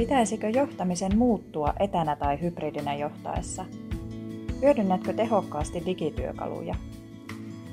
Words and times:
Pitäisikö 0.00 0.48
johtamisen 0.48 1.18
muuttua 1.18 1.74
etänä 1.80 2.16
tai 2.16 2.40
hybridinä 2.40 2.94
johtaessa? 2.94 3.64
Hyödynnätkö 4.62 5.12
tehokkaasti 5.12 5.82
digityökaluja? 5.86 6.74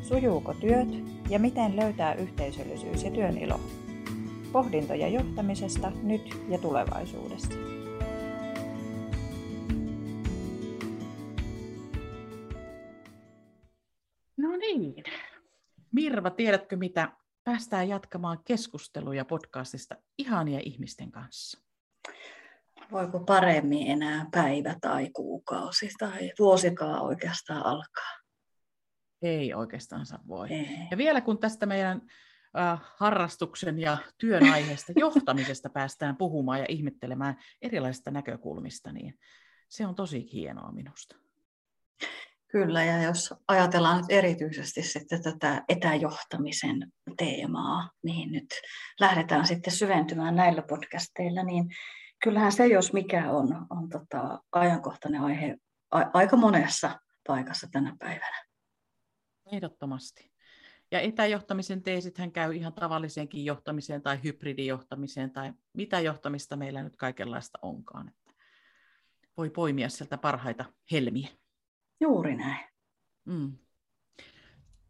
Sujuuko 0.02 0.54
työt 0.54 0.88
ja 1.30 1.40
miten 1.40 1.76
löytää 1.76 2.14
yhteisöllisyys 2.14 3.04
ja 3.04 3.12
työn 3.12 3.38
ilo? 3.38 3.60
Pohdintoja 4.52 5.08
johtamisesta 5.08 5.92
nyt 6.04 6.22
ja 6.50 6.58
tulevaisuudessa. 6.58 7.54
No 14.38 14.58
niin. 14.58 15.04
Mirva, 15.92 16.30
tiedätkö 16.30 16.76
mitä? 16.76 17.12
Päästään 17.44 17.90
jatkamaan 17.90 18.40
keskusteluja 18.46 19.26
podcastista 19.26 19.96
ihania 20.18 20.60
ihmisten 20.64 21.12
kanssa. 21.12 21.67
Voiko 22.92 23.20
paremmin 23.20 23.88
enää 23.88 24.26
päivä 24.32 24.76
tai 24.82 25.10
kuukausi 25.10 25.90
tai 26.00 26.32
vuosikaan 26.40 27.02
oikeastaan 27.02 27.66
alkaa? 27.66 28.18
Ei 29.22 29.54
oikeastaan 29.54 30.06
voi. 30.28 30.48
Ei. 30.54 30.78
Ja 30.92 30.98
vielä 30.98 31.22
kun 31.22 31.40
tästä 31.40 31.66
meidän 31.66 32.02
äh, 32.60 32.80
harrastuksen 32.98 33.80
ja 33.80 33.98
työn 34.18 34.44
aiheesta 34.54 34.94
johtamisesta 34.96 35.70
päästään 35.70 36.18
puhumaan 36.18 36.60
ja 36.60 36.66
ihmettelemään 36.70 37.36
erilaisista 37.62 38.12
näkökulmista, 38.12 38.92
niin 38.92 39.20
se 39.70 39.88
on 39.88 39.96
tosi 39.96 40.34
hienoa 40.34 40.72
minusta. 40.72 41.16
Kyllä, 42.48 42.84
ja 42.84 43.02
jos 43.02 43.34
ajatellaan 43.48 43.98
nyt 43.98 44.06
erityisesti 44.10 44.84
sitten 44.84 45.24
tätä 45.24 45.64
etäjohtamisen 45.70 46.92
teemaa, 47.18 47.90
mihin 48.04 48.32
nyt 48.32 48.48
lähdetään 49.00 49.48
sitten 49.48 49.74
syventymään 49.74 50.36
näillä 50.36 50.62
podcasteilla, 50.62 51.44
niin 51.44 51.66
kyllähän 52.24 52.52
se, 52.52 52.68
jos 52.68 52.94
mikä 52.94 53.32
on, 53.32 53.68
on 53.70 53.90
tota 53.90 54.44
ajankohtainen 54.52 55.22
aihe 55.22 55.58
a- 55.92 56.10
aika 56.14 56.38
monessa 56.38 57.00
paikassa 57.28 57.68
tänä 57.72 57.96
päivänä. 58.00 58.46
Ehdottomasti. 59.52 60.32
Ja 60.92 61.00
etäjohtamisen 61.00 61.84
teesithän 61.84 62.32
käy 62.32 62.56
ihan 62.56 62.74
tavalliseenkin 62.74 63.46
johtamiseen 63.46 64.02
tai 64.02 64.20
hybridijohtamiseen 64.24 65.32
tai 65.32 65.54
mitä 65.74 66.00
johtamista 66.00 66.56
meillä 66.56 66.84
nyt 66.84 66.96
kaikenlaista 66.96 67.60
onkaan. 67.62 68.08
Että 68.08 68.34
voi 69.38 69.50
poimia 69.50 69.90
sieltä 69.90 70.18
parhaita 70.18 70.66
helmiä. 70.92 71.30
Juuri 72.00 72.36
näin. 72.36 72.66
Mm. 73.26 73.58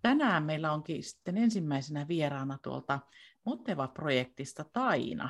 Tänään 0.02 0.44
meillä 0.44 0.72
onkin 0.72 1.04
sitten 1.04 1.38
ensimmäisenä 1.38 2.08
vieraana 2.08 2.58
tuolta 2.62 3.00
Moteva-projektista 3.44 4.66
Taina. 4.74 5.30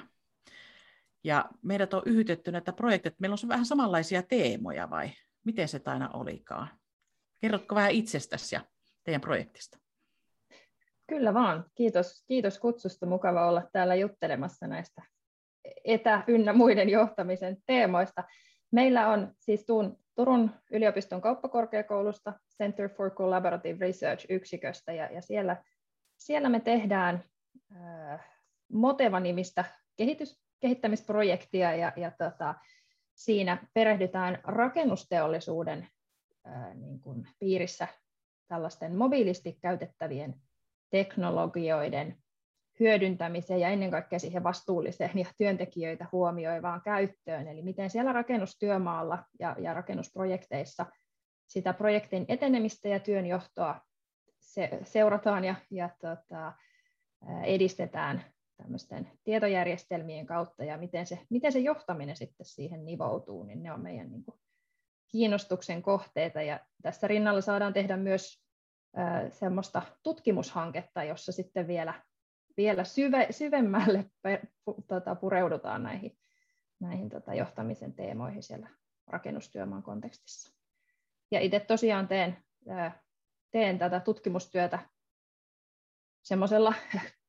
Ja 1.23 1.49
meidät 1.61 1.93
on 1.93 2.01
yhytetty 2.05 2.51
näitä 2.51 2.73
projekteja, 2.73 3.15
meillä 3.19 3.35
on 3.43 3.49
vähän 3.49 3.65
samanlaisia 3.65 4.23
teemoja 4.23 4.89
vai 4.89 5.09
miten 5.45 5.67
se 5.67 5.79
Taina 5.79 6.09
olikaan? 6.09 6.67
Kerrotko 7.41 7.75
vähän 7.75 7.91
itsestäsi 7.91 8.55
ja 8.55 8.61
teidän 9.03 9.21
projektista? 9.21 9.77
Kyllä 11.07 11.33
vaan. 11.33 11.65
Kiitos, 11.75 12.23
kiitos 12.27 12.59
kutsusta. 12.59 13.05
Mukava 13.05 13.47
olla 13.47 13.63
täällä 13.71 13.95
juttelemassa 13.95 14.67
näistä 14.67 15.01
etä- 15.85 16.23
ynnä 16.27 16.53
muiden 16.53 16.89
johtamisen 16.89 17.57
teemoista. 17.65 18.23
Meillä 18.71 19.09
on 19.09 19.33
siis 19.39 19.65
tuun 19.65 19.97
Turun 20.17 20.52
yliopiston 20.71 21.21
kauppakorkeakoulusta 21.21 22.33
Center 22.57 22.89
for 22.89 23.11
Collaborative 23.11 23.85
Research-yksiköstä, 23.85 24.93
ja, 24.93 25.11
ja 25.11 25.21
siellä, 25.21 25.63
siellä 26.17 26.49
me 26.49 26.59
tehdään 26.59 27.23
äh, 27.75 28.25
Moteva-nimistä 28.71 29.65
kehitys, 29.97 30.39
kehittämisprojektia, 30.59 31.75
ja, 31.75 31.94
ja 31.95 32.11
tota, 32.11 32.55
siinä 33.16 33.67
perehdytään 33.73 34.39
rakennusteollisuuden 34.43 35.87
äh, 36.48 36.76
niin 36.76 36.99
kuin 37.02 37.27
piirissä 37.39 37.87
tällaisten 38.48 38.95
mobiilisti 38.95 39.58
käytettävien 39.61 40.36
teknologioiden 40.89 42.17
hyödyntämiseen 42.80 43.59
ja 43.59 43.70
ennen 43.70 43.92
kaikkea 43.92 44.20
siihen 44.20 44.43
vastuulliseen 44.43 45.20
ja 45.20 45.26
työntekijöitä 45.37 46.05
huomioivaan 46.11 46.81
käyttöön. 46.81 47.48
Eli 47.48 47.61
miten 47.61 47.89
siellä 47.89 48.14
rakennustyömaalla 48.14 49.23
ja, 49.39 49.55
ja 49.60 49.73
rakennusprojekteissa 49.73 50.86
sitä 51.48 51.73
projektin 51.73 52.26
etenemistä 52.27 52.87
ja 52.87 52.99
työnjohtoa 52.99 53.81
se, 54.39 54.80
seurataan 54.83 55.43
ja, 55.43 55.55
ja 55.71 55.89
tota, 56.02 56.54
edistetään 57.43 58.23
tämmöisten 58.57 59.11
tietojärjestelmien 59.23 60.25
kautta 60.25 60.63
ja 60.63 60.77
miten 60.77 61.05
se, 61.05 61.19
miten 61.29 61.51
se 61.51 61.59
johtaminen 61.59 62.15
sitten 62.15 62.45
siihen 62.45 62.85
nivoutuu, 62.85 63.43
niin 63.43 63.63
ne 63.63 63.71
on 63.71 63.81
meidän 63.81 64.11
niin 64.11 64.23
kuin, 64.23 64.39
kiinnostuksen 65.07 65.81
kohteita. 65.81 66.41
Ja 66.41 66.59
tässä 66.81 67.07
rinnalla 67.07 67.41
saadaan 67.41 67.73
tehdä 67.73 67.97
myös 67.97 68.43
semmoista 69.31 69.81
tutkimushanketta, 70.03 71.03
jossa 71.03 71.31
sitten 71.31 71.67
vielä 71.67 71.93
vielä 72.57 72.83
syve, 72.83 73.27
syvemmälle 73.31 74.05
tota, 74.87 75.15
pureudutaan 75.15 75.83
näihin, 75.83 76.17
näihin 76.79 77.09
tota, 77.09 77.33
johtamisen 77.33 77.93
teemoihin 77.93 78.43
siellä 78.43 78.69
rakennustyömaan 79.07 79.83
kontekstissa. 79.83 80.57
Ja 81.31 81.39
itse 81.39 81.59
tosiaan 81.59 82.07
teen, 82.07 82.37
teen 83.51 83.77
tätä 83.77 83.99
tutkimustyötä 83.99 84.79
semmoisella 86.23 86.73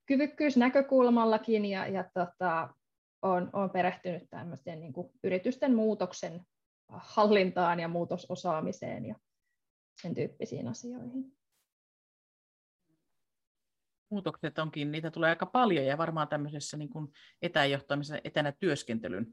kyvykkyysnäkökulmallakin 0.09 1.65
ja, 1.65 1.87
ja 1.87 2.05
tota, 2.15 2.75
olen, 3.23 3.51
olen 3.53 3.71
perehtynyt 3.71 4.31
tämmöisten 4.31 4.81
niin 4.81 4.93
kuin 4.93 5.13
yritysten 5.25 5.75
muutoksen 5.75 6.41
hallintaan 6.89 7.81
ja 7.81 7.89
muutososaamiseen 7.89 9.07
ja 9.07 9.15
sen 10.03 10.15
tyyppisiin 10.15 10.69
asioihin 10.69 11.39
muutokset 14.11 14.59
onkin, 14.59 14.93
niitä 14.93 15.11
tulee 15.11 15.31
aika 15.31 15.47
paljon 15.47 15.87
ja 15.87 15.99
varmaan 15.99 16.29
tämmöisessä 16.29 16.77
niin 16.77 16.89
kuin 16.91 17.09
etäjohtamisen, 17.43 18.21
etänä 18.25 18.53
työskentelyn 18.53 19.27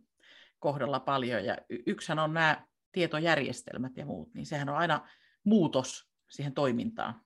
kohdalla 0.59 0.99
paljon. 0.99 1.45
Ja 1.45 1.57
yksihän 1.85 2.19
on 2.19 2.33
nämä 2.33 2.67
tietojärjestelmät 2.91 3.97
ja 3.97 4.05
muut, 4.05 4.33
niin 4.33 4.45
sehän 4.45 4.69
on 4.69 4.75
aina 4.75 5.09
muutos 5.43 6.09
siihen 6.29 6.53
toimintaan. 6.53 7.21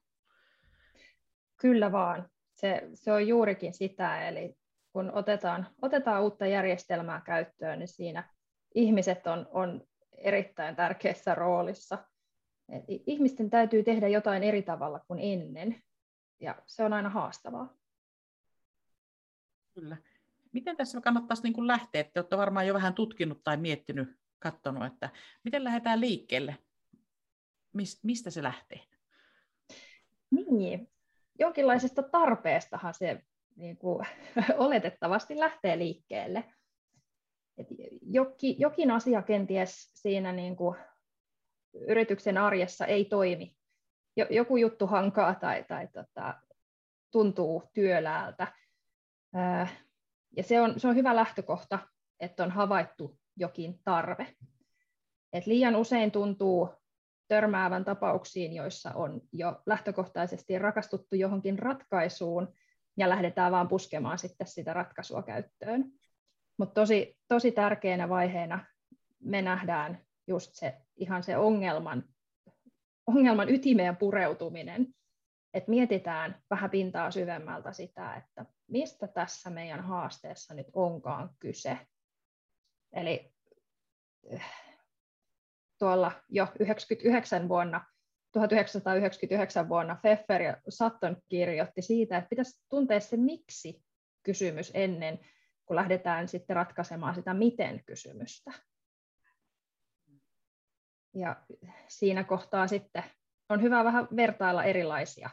Kyllä 1.56 1.92
vaan. 1.92 2.28
Se, 2.60 2.88
se 2.94 3.12
on 3.12 3.28
juurikin 3.28 3.74
sitä, 3.74 4.28
eli 4.28 4.56
kun 4.92 5.10
otetaan, 5.10 5.66
otetaan 5.82 6.22
uutta 6.22 6.46
järjestelmää 6.46 7.20
käyttöön, 7.20 7.78
niin 7.78 7.88
siinä 7.88 8.34
ihmiset 8.74 9.26
on, 9.26 9.48
on 9.50 9.86
erittäin 10.12 10.76
tärkeässä 10.76 11.34
roolissa. 11.34 11.98
Et 12.68 12.84
ihmisten 13.06 13.50
täytyy 13.50 13.82
tehdä 13.82 14.08
jotain 14.08 14.42
eri 14.42 14.62
tavalla 14.62 15.00
kuin 15.06 15.20
ennen, 15.22 15.82
ja 16.40 16.62
se 16.66 16.84
on 16.84 16.92
aina 16.92 17.08
haastavaa. 17.08 17.74
Kyllä. 19.74 19.96
Miten 20.52 20.76
tässä 20.76 21.00
kannattaisi 21.00 21.42
niin 21.42 21.52
kuin 21.52 21.66
lähteä? 21.66 22.04
Te 22.04 22.20
olette 22.20 22.36
varmaan 22.36 22.66
jo 22.66 22.74
vähän 22.74 22.94
tutkinut 22.94 23.40
tai 23.44 23.56
miettinyt, 23.56 24.08
katsonut, 24.38 24.92
että 24.92 25.10
miten 25.44 25.64
lähdetään 25.64 26.00
liikkeelle? 26.00 26.58
Mistä 28.02 28.30
se 28.30 28.42
lähtee? 28.42 28.80
Niin, 30.30 30.88
jonkinlaisesta 31.40 32.02
tarpeestahan 32.02 32.94
se 32.94 33.22
niin 33.56 33.76
kuin, 33.76 34.06
oletettavasti 34.58 35.38
lähtee 35.38 35.78
liikkeelle. 35.78 36.44
Et 37.58 37.66
jokin, 38.02 38.60
jokin 38.60 38.90
asia 38.90 39.22
kenties 39.22 39.90
siinä 39.94 40.32
niin 40.32 40.56
kuin, 40.56 40.76
yrityksen 41.74 42.38
arjessa 42.38 42.86
ei 42.86 43.04
toimi 43.04 43.56
joku 44.30 44.56
juttu 44.56 44.86
hankaa 44.86 45.34
tai, 45.34 45.64
tai 45.64 45.88
tota, 45.92 46.34
tuntuu 47.10 47.62
työläältä. 47.74 48.46
Ja 50.36 50.42
se 50.42 50.60
on, 50.60 50.80
se 50.80 50.88
on 50.88 50.96
hyvä 50.96 51.16
lähtökohta, 51.16 51.78
että 52.20 52.42
on 52.42 52.50
havaittu 52.50 53.18
jokin 53.36 53.80
tarve. 53.84 54.36
Et 55.32 55.46
liian 55.46 55.76
usein 55.76 56.10
tuntuu 56.10 56.68
törmäävän 57.30 57.84
tapauksiin, 57.84 58.52
joissa 58.52 58.92
on 58.94 59.20
jo 59.32 59.62
lähtökohtaisesti 59.66 60.58
rakastuttu 60.58 61.16
johonkin 61.16 61.58
ratkaisuun 61.58 62.54
ja 62.96 63.08
lähdetään 63.08 63.52
vaan 63.52 63.68
puskemaan 63.68 64.18
sitten 64.18 64.46
sitä 64.46 64.72
ratkaisua 64.72 65.22
käyttöön. 65.22 65.84
Mutta 66.58 66.80
tosi, 66.80 67.18
tosi 67.28 67.52
tärkeänä 67.52 68.08
vaiheena 68.08 68.64
me 69.20 69.42
nähdään 69.42 69.98
just 70.26 70.50
se, 70.54 70.76
ihan 70.96 71.22
se 71.22 71.36
ongelman 71.36 72.04
ongelman 73.06 73.48
ytimeen 73.48 73.96
pureutuminen, 73.96 74.94
että 75.54 75.70
mietitään 75.70 76.42
vähän 76.50 76.70
pintaa 76.70 77.10
syvemmältä 77.10 77.72
sitä, 77.72 78.14
että 78.14 78.44
mistä 78.66 79.08
tässä 79.08 79.50
meidän 79.50 79.80
haasteessa 79.80 80.54
nyt 80.54 80.66
onkaan 80.72 81.30
kyse. 81.38 81.78
Eli 82.92 83.32
tuolla 85.80 86.12
jo 86.28 86.46
99 86.60 87.48
vuonna, 87.48 87.84
1999 88.32 89.68
vuonna 89.68 89.96
Pfeffer 89.96 90.42
ja 90.42 90.56
Sutton 90.68 91.16
kirjoitti 91.28 91.82
siitä, 91.82 92.18
että 92.18 92.28
pitäisi 92.28 92.64
tuntea 92.68 93.00
se 93.00 93.16
miksi 93.16 93.82
kysymys 94.22 94.70
ennen 94.74 95.18
kun 95.70 95.76
lähdetään 95.76 96.28
sitten 96.28 96.56
ratkaisemaan 96.56 97.14
sitä 97.14 97.34
miten-kysymystä. 97.34 98.52
Ja 101.14 101.36
siinä 101.88 102.24
kohtaa 102.24 102.66
sitten 102.66 103.04
on 103.48 103.62
hyvä 103.62 103.84
vähän 103.84 104.08
vertailla 104.16 104.64
erilaisia 104.64 105.30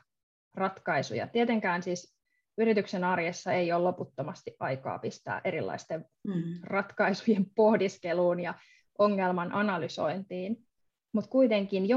ratkaisuja. 0.54 1.28
Tietenkään 1.28 1.84
siis 1.84 2.18
yrityksen 2.58 3.04
arjessa 3.04 3.54
ei 3.54 3.72
ole 3.72 3.84
loputtomasti 3.84 4.56
aikaa 4.60 5.00
pistää 5.00 5.42
erilaisten 5.44 6.06
mm. 6.28 6.60
ratkaisujen 6.64 7.46
pohdiskeluun 7.56 8.40
ja 8.40 8.54
ongelman 8.98 9.54
analysointiin, 9.54 10.68
mutta 11.14 11.30
kuitenkin 11.30 11.88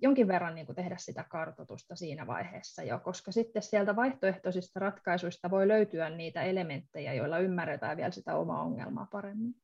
jonkin 0.00 0.28
verran 0.28 0.54
niin 0.54 0.74
tehdä 0.74 0.96
sitä 0.98 1.24
kartoitusta 1.30 1.96
siinä 1.96 2.26
vaiheessa 2.26 2.82
jo, 2.82 2.98
koska 2.98 3.32
sitten 3.32 3.62
sieltä 3.62 3.96
vaihtoehtoisista 3.96 4.80
ratkaisuista 4.80 5.50
voi 5.50 5.68
löytyä 5.68 6.10
niitä 6.10 6.42
elementtejä, 6.42 7.14
joilla 7.14 7.38
ymmärretään 7.38 7.96
vielä 7.96 8.10
sitä 8.10 8.36
omaa 8.36 8.62
ongelmaa 8.62 9.06
paremmin. 9.12 9.54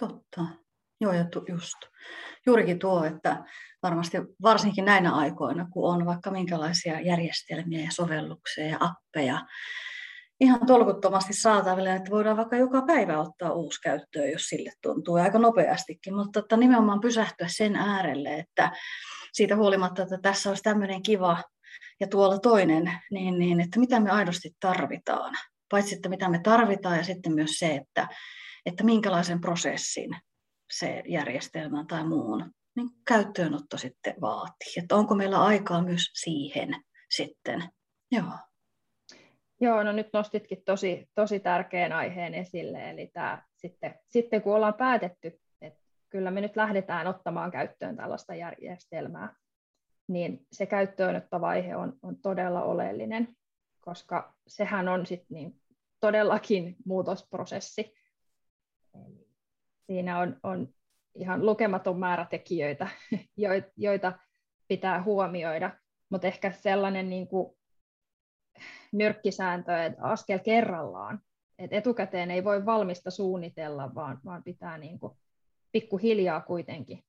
Totta. 0.00 0.46
Joo, 1.00 1.12
ja 1.12 1.24
tu, 1.24 1.44
just. 1.48 1.76
Juurikin 2.46 2.78
tuo, 2.78 3.04
että 3.04 3.44
varmasti 3.82 4.18
varsinkin 4.42 4.84
näinä 4.84 5.12
aikoina, 5.12 5.68
kun 5.72 5.90
on 5.94 6.06
vaikka 6.06 6.30
minkälaisia 6.30 7.00
järjestelmiä 7.00 7.84
ja 7.84 7.90
sovelluksia 7.90 8.66
ja 8.66 8.76
appeja, 8.80 9.46
ihan 10.40 10.66
tolkuttomasti 10.66 11.32
saatavilla, 11.32 11.94
että 11.94 12.10
voidaan 12.10 12.36
vaikka 12.36 12.56
joka 12.56 12.82
päivä 12.82 13.20
ottaa 13.20 13.52
uusi 13.52 13.80
käyttöön, 13.80 14.30
jos 14.30 14.42
sille 14.42 14.72
tuntuu 14.82 15.14
aika 15.14 15.38
nopeastikin, 15.38 16.14
mutta 16.14 16.40
että 16.40 16.56
nimenomaan 16.56 17.00
pysähtyä 17.00 17.46
sen 17.50 17.76
äärelle, 17.76 18.34
että 18.34 18.72
siitä 19.32 19.56
huolimatta, 19.56 20.02
että 20.02 20.18
tässä 20.22 20.48
olisi 20.48 20.62
tämmöinen 20.62 21.02
kiva 21.02 21.42
ja 22.00 22.06
tuolla 22.06 22.38
toinen, 22.38 22.92
niin, 23.10 23.38
niin 23.38 23.60
että 23.60 23.80
mitä 23.80 24.00
me 24.00 24.10
aidosti 24.10 24.50
tarvitaan. 24.60 25.34
Paitsi, 25.70 25.94
että 25.94 26.08
mitä 26.08 26.28
me 26.28 26.40
tarvitaan 26.42 26.96
ja 26.96 27.04
sitten 27.04 27.34
myös 27.34 27.50
se, 27.50 27.74
että, 27.74 28.08
että 28.66 28.84
minkälaisen 28.84 29.40
prosessin 29.40 30.16
se 30.72 31.02
järjestelmä 31.08 31.84
tai 31.88 32.04
muun 32.04 32.50
niin 32.76 32.88
käyttöönotto 33.08 33.78
sitten 33.78 34.14
vaatii. 34.20 34.72
Että 34.76 34.96
onko 34.96 35.14
meillä 35.14 35.44
aikaa 35.44 35.82
myös 35.82 36.10
siihen 36.14 36.84
sitten. 37.10 37.64
Joo. 38.12 38.32
Joo, 39.60 39.82
no 39.82 39.92
nyt 39.92 40.08
nostitkin 40.12 40.62
tosi, 40.64 41.08
tosi 41.14 41.40
tärkeän 41.40 41.92
aiheen 41.92 42.34
esille, 42.34 42.90
eli 42.90 43.06
tämä, 43.06 43.42
sitten, 43.56 43.94
sitten 44.08 44.42
kun 44.42 44.54
ollaan 44.54 44.74
päätetty, 44.74 45.40
että 45.60 45.80
kyllä 46.08 46.30
me 46.30 46.40
nyt 46.40 46.56
lähdetään 46.56 47.06
ottamaan 47.06 47.50
käyttöön 47.50 47.96
tällaista 47.96 48.34
järjestelmää, 48.34 49.34
niin 50.08 50.46
se 50.52 50.66
käyttöönottovaihe 50.66 51.76
on, 51.76 51.92
on 52.02 52.16
todella 52.22 52.62
oleellinen, 52.62 53.28
koska 53.80 54.34
sehän 54.46 54.88
on 54.88 55.06
sitten 55.06 55.34
niin 55.34 55.60
todellakin 56.00 56.76
muutosprosessi. 56.84 57.94
Siinä 59.86 60.18
on, 60.18 60.36
on 60.42 60.68
ihan 61.14 61.46
lukematon 61.46 61.98
määrä 61.98 62.26
tekijöitä, 62.30 62.88
joita 63.76 64.12
pitää 64.68 65.02
huomioida, 65.02 65.70
mutta 66.10 66.26
ehkä 66.26 66.52
sellainen 66.52 67.10
niin 67.10 67.28
kuin 67.28 67.56
nyrkkisääntö, 68.92 69.84
että 69.84 70.02
askel 70.02 70.38
kerrallaan. 70.38 71.20
Et 71.58 71.72
etukäteen 71.72 72.30
ei 72.30 72.44
voi 72.44 72.66
valmista 72.66 73.10
suunnitella, 73.10 73.94
vaan, 73.94 74.20
vaan 74.24 74.42
pitää 74.42 74.78
niin 74.78 74.98
kuin 74.98 75.18
pikkuhiljaa 75.72 76.40
kuitenkin 76.40 77.04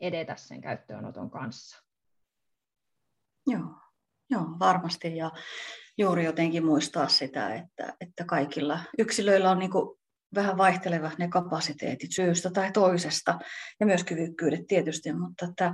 edetä 0.00 0.36
sen 0.36 0.60
käyttöönoton 0.60 1.30
kanssa. 1.30 1.84
Joo, 3.46 3.74
joo, 4.30 4.42
varmasti. 4.58 5.16
Ja 5.16 5.30
juuri 5.98 6.24
jotenkin 6.24 6.64
muistaa 6.64 7.08
sitä, 7.08 7.54
että, 7.54 7.96
että 8.00 8.24
kaikilla 8.24 8.80
yksilöillä 8.98 9.50
on 9.50 9.58
niin 9.58 9.70
kuin 9.70 10.00
vähän 10.34 10.58
vaihtelevat 10.58 11.18
ne 11.18 11.28
kapasiteetit 11.28 12.12
syystä 12.12 12.50
tai 12.50 12.72
toisesta, 12.72 13.38
ja 13.80 13.86
myös 13.86 14.04
kyvykkyydet 14.04 14.66
tietysti, 14.66 15.12
mutta 15.12 15.46
että 15.46 15.72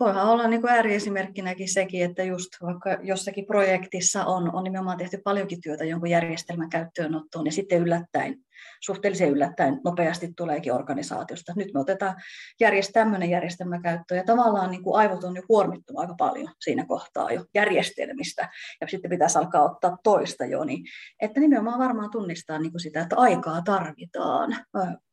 voihan 0.00 0.26
olla 0.26 0.48
niin 0.48 0.68
ääriesimerkkinäkin 0.68 1.72
sekin, 1.72 2.04
että 2.04 2.22
just 2.22 2.48
vaikka 2.62 2.90
jossakin 3.02 3.46
projektissa 3.46 4.24
on, 4.24 4.54
on 4.54 4.64
nimenomaan 4.64 4.98
tehty 4.98 5.18
paljonkin 5.24 5.60
työtä 5.60 5.84
jonkun 5.84 6.10
järjestelmän 6.10 6.70
käyttöönottoon, 6.70 7.46
ja 7.46 7.52
sitten 7.52 7.78
yllättäen, 7.78 8.36
suhteellisen 8.80 9.30
yllättäen 9.30 9.80
nopeasti 9.84 10.32
tuleekin 10.36 10.72
organisaatiosta. 10.72 11.52
Nyt 11.56 11.74
me 11.74 11.80
otetaan 11.80 12.14
järjest, 12.60 12.90
tämmöinen 12.92 13.30
järjestelmä 13.30 13.80
käyttöön, 13.80 14.18
ja 14.18 14.24
tavallaan 14.24 14.70
niin 14.70 14.82
kuin 14.82 14.96
aivot 14.96 15.24
on 15.24 15.36
jo 15.36 15.42
kuormittunut 15.46 16.00
aika 16.00 16.14
paljon 16.18 16.52
siinä 16.60 16.86
kohtaa 16.86 17.30
jo 17.30 17.44
järjestelmistä, 17.54 18.48
ja 18.80 18.86
sitten 18.86 19.10
pitäisi 19.10 19.38
alkaa 19.38 19.64
ottaa 19.64 19.98
toista 20.02 20.44
jo, 20.44 20.64
niin 20.64 20.84
että 21.22 21.40
nimenomaan 21.40 21.78
varmaan 21.78 22.10
tunnistaa 22.10 22.58
niin 22.58 22.72
kuin 22.72 22.80
sitä, 22.80 23.00
että 23.00 23.16
aikaa 23.16 23.62
tarvitaan, 23.62 24.56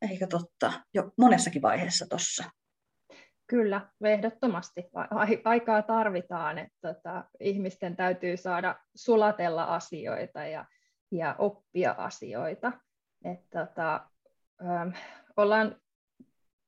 eikö 0.09 0.27
totta, 0.27 0.73
jo 0.93 1.11
monessakin 1.17 1.61
vaiheessa 1.61 2.05
tuossa. 2.09 2.43
Kyllä, 3.51 3.89
ehdottomasti. 4.03 4.89
Aikaa 5.43 5.81
tarvitaan, 5.81 6.57
että 6.57 6.93
tota, 6.93 7.23
ihmisten 7.39 7.95
täytyy 7.95 8.37
saada 8.37 8.75
sulatella 8.95 9.63
asioita 9.63 10.45
ja, 10.45 10.65
ja 11.11 11.35
oppia 11.37 11.91
asioita. 11.91 12.71
Et, 13.25 13.39
tota, 13.49 14.09
ö, 14.61 14.91
ollaan 15.37 15.75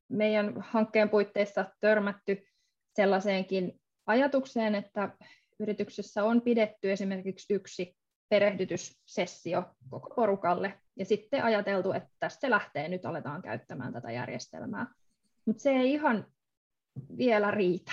meidän 0.09 0.53
hankkeen 0.61 1.09
puitteissa 1.09 1.65
törmätty 1.79 2.45
sellaiseenkin 2.95 3.81
ajatukseen, 4.05 4.75
että 4.75 5.09
yrityksessä 5.59 6.23
on 6.23 6.41
pidetty 6.41 6.91
esimerkiksi 6.91 7.53
yksi 7.53 7.97
perehdytyssessio 8.29 9.63
koko 9.89 10.13
porukalle, 10.15 10.79
ja 10.99 11.05
sitten 11.05 11.43
ajateltu, 11.43 11.91
että 11.91 12.09
tästä 12.19 12.49
lähtee, 12.49 12.89
nyt 12.89 13.05
aletaan 13.05 13.41
käyttämään 13.41 13.93
tätä 13.93 14.11
järjestelmää. 14.11 14.87
Mutta 15.45 15.63
se 15.63 15.71
ei 15.71 15.93
ihan 15.93 16.25
vielä 17.17 17.51
riitä. 17.51 17.91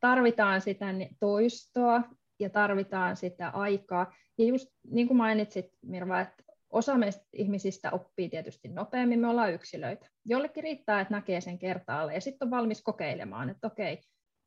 tarvitaan 0.00 0.60
sitä 0.60 0.86
toistoa 1.20 2.02
ja 2.40 2.50
tarvitaan 2.50 3.16
sitä 3.16 3.48
aikaa. 3.48 4.12
Ja 4.38 4.44
just 4.44 4.68
niin 4.90 5.06
kuin 5.06 5.16
mainitsit 5.16 5.66
Mirva, 5.82 6.20
että 6.20 6.42
osa 6.70 6.98
meistä 6.98 7.24
ihmisistä 7.32 7.90
oppii 7.90 8.28
tietysti 8.28 8.68
nopeammin, 8.68 9.20
me 9.20 9.28
ollaan 9.28 9.52
yksilöitä. 9.52 10.06
Jollekin 10.24 10.62
riittää, 10.62 11.00
että 11.00 11.14
näkee 11.14 11.40
sen 11.40 11.58
kertaalle 11.58 12.14
ja 12.14 12.20
sitten 12.20 12.46
on 12.46 12.50
valmis 12.50 12.82
kokeilemaan, 12.82 13.50
että 13.50 13.66
okei, 13.66 14.00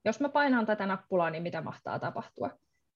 jos 0.06 0.20
mä 0.20 0.30
painan 0.30 0.66
tätä 0.66 0.86
nappulaa, 0.86 1.30
niin 1.30 1.44
mitä 1.44 1.62
mahtaa 1.62 2.00
tapahtua. 2.00 2.50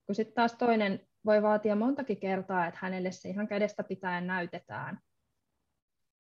Kun 0.06 0.16
sitten 0.16 0.36
taas 0.36 0.54
toinen 0.54 1.08
voi 1.26 1.42
vaatia 1.42 1.76
montakin 1.76 2.20
kertaa, 2.20 2.68
että 2.68 2.80
hänelle 2.82 3.12
se 3.12 3.30
ihan 3.30 3.48
kädestä 3.48 3.84
pitäen 3.84 4.28
näytetään, 4.28 5.00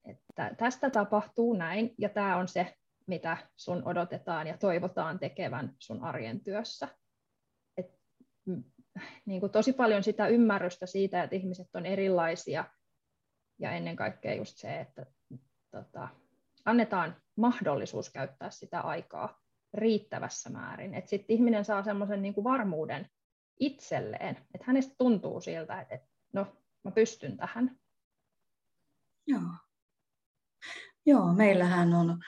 että 0.06 0.56
tästä 0.58 0.90
tapahtuu 0.90 1.54
näin, 1.54 1.96
ja 1.98 2.10
tämä 2.10 2.38
on 2.38 2.48
se, 2.48 2.74
mitä 3.08 3.38
sun 3.56 3.88
odotetaan 3.88 4.48
ja 4.48 4.58
toivotaan 4.58 5.20
tekevän 5.20 5.76
sun 5.80 6.04
arjen 6.04 6.40
työssä. 6.40 6.88
Et, 7.78 8.00
niin 9.26 9.40
kuin 9.40 9.52
tosi 9.52 9.74
paljon 9.74 10.04
sitä 10.04 10.28
ymmärrystä 10.28 10.86
siitä, 10.86 11.24
että 11.24 11.36
ihmiset 11.36 11.68
on 11.74 11.86
erilaisia 11.86 12.66
ja 13.60 13.72
ennen 13.72 13.96
kaikkea 13.96 14.34
just 14.34 14.58
se, 14.58 14.80
että 14.80 15.06
tota, 15.72 16.08
annetaan 16.66 17.16
mahdollisuus 17.36 18.10
käyttää 18.10 18.50
sitä 18.50 18.82
aikaa 18.82 19.42
riittävässä 19.74 20.50
määrin. 20.50 20.94
Että 20.94 21.10
sitten 21.10 21.34
ihminen 21.36 21.66
saa 21.66 21.84
semmoisen 21.84 22.22
niin 22.22 22.44
varmuuden 22.44 23.10
itselleen, 23.60 24.38
että 24.54 24.66
hänestä 24.68 24.96
tuntuu 24.98 25.42
siltä, 25.42 25.82
että, 25.82 25.96
että 25.96 26.08
no, 26.34 26.58
mä 26.84 26.92
pystyn 26.92 27.38
tähän. 27.38 27.80
Joo. 29.28 29.42
Joo, 31.06 31.34
meillähän 31.34 31.94
on 31.94 32.20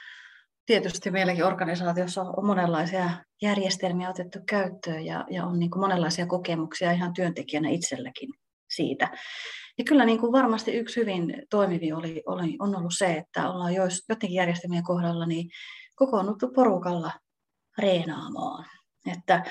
tietysti 0.70 1.12
meilläkin 1.12 1.46
organisaatiossa 1.46 2.22
on 2.22 2.46
monenlaisia 2.46 3.10
järjestelmiä 3.42 4.10
otettu 4.10 4.40
käyttöön 4.50 5.06
ja, 5.06 5.26
ja 5.30 5.46
on 5.46 5.60
niin 5.60 5.72
kuin 5.72 5.82
monenlaisia 5.82 6.26
kokemuksia 6.26 6.92
ihan 6.92 7.14
työntekijänä 7.14 7.70
itselläkin 7.70 8.30
siitä. 8.70 9.10
Ja 9.78 9.84
kyllä 9.84 10.06
niin 10.06 10.20
kuin 10.20 10.32
varmasti 10.32 10.72
yksi 10.72 11.00
hyvin 11.00 11.44
toimivi 11.50 11.94
oli, 11.94 12.24
oli, 12.26 12.56
on 12.60 12.76
ollut 12.76 12.94
se, 12.98 13.14
että 13.14 13.50
ollaan 13.50 13.74
jois, 13.74 14.06
jotenkin 14.10 14.36
järjestelmien 14.36 14.84
kohdalla 14.84 15.26
niin 15.26 15.50
kokoonnuttu 15.96 16.48
porukalla 16.56 17.12
reenaamaan. 17.78 18.66
Että 19.14 19.44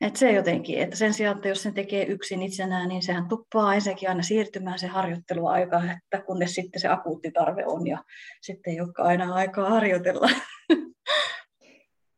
et 0.00 0.16
se 0.16 0.32
jotenkin, 0.32 0.78
että 0.78 0.96
sen 0.96 1.14
sijaan, 1.14 1.36
että 1.36 1.48
jos 1.48 1.62
sen 1.62 1.74
tekee 1.74 2.04
yksin 2.04 2.42
itsenään, 2.42 2.88
niin 2.88 3.02
sehän 3.02 3.28
tuppaa 3.28 3.74
ensinnäkin 3.74 4.08
aina 4.08 4.22
siirtymään 4.22 4.78
se 4.78 4.86
harjoitteluaika, 4.86 5.82
että 5.82 6.26
kunnes 6.26 6.54
sitten 6.54 6.80
se 6.80 6.88
akuutti 6.88 7.30
tarve 7.30 7.66
on 7.66 7.86
ja 7.86 8.04
sitten 8.42 8.72
ei 8.72 8.80
olekaan 8.80 9.08
aina 9.08 9.34
aikaa 9.34 9.70
harjoitella. 9.70 10.28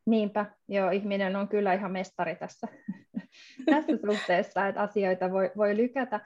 Niinpä, 0.06 0.46
joo, 0.68 0.90
ihminen 0.90 1.36
on 1.36 1.48
kyllä 1.48 1.74
ihan 1.74 1.92
mestari 1.92 2.36
tässä, 2.36 2.68
tässä 3.70 3.92
suhteessa, 4.06 4.66
että 4.66 4.82
asioita 4.82 5.32
voi, 5.32 5.50
voi 5.56 5.76
lykätä, 5.76 6.20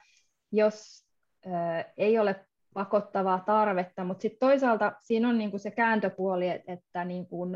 jos 0.52 1.06
äh, 1.46 1.84
ei 1.96 2.18
ole 2.18 2.46
pakottavaa 2.74 3.42
tarvetta, 3.46 4.04
mutta 4.04 4.22
sitten 4.22 4.48
toisaalta 4.48 4.92
siinä 5.02 5.28
on 5.28 5.38
niinku 5.38 5.58
se 5.58 5.70
kääntöpuoli, 5.70 6.48
että 6.66 7.04
niinku 7.04 7.46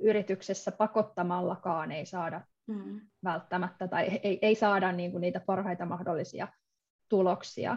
yrityksessä 0.00 0.72
pakottamallakaan 0.72 1.92
ei 1.92 2.06
saada 2.06 2.40
mm. 2.66 3.00
välttämättä, 3.24 3.88
tai 3.88 4.20
ei, 4.22 4.38
ei 4.42 4.54
saada 4.54 4.92
niin 4.92 5.10
kuin 5.10 5.20
niitä 5.20 5.40
parhaita 5.40 5.86
mahdollisia 5.86 6.48
tuloksia. 7.08 7.76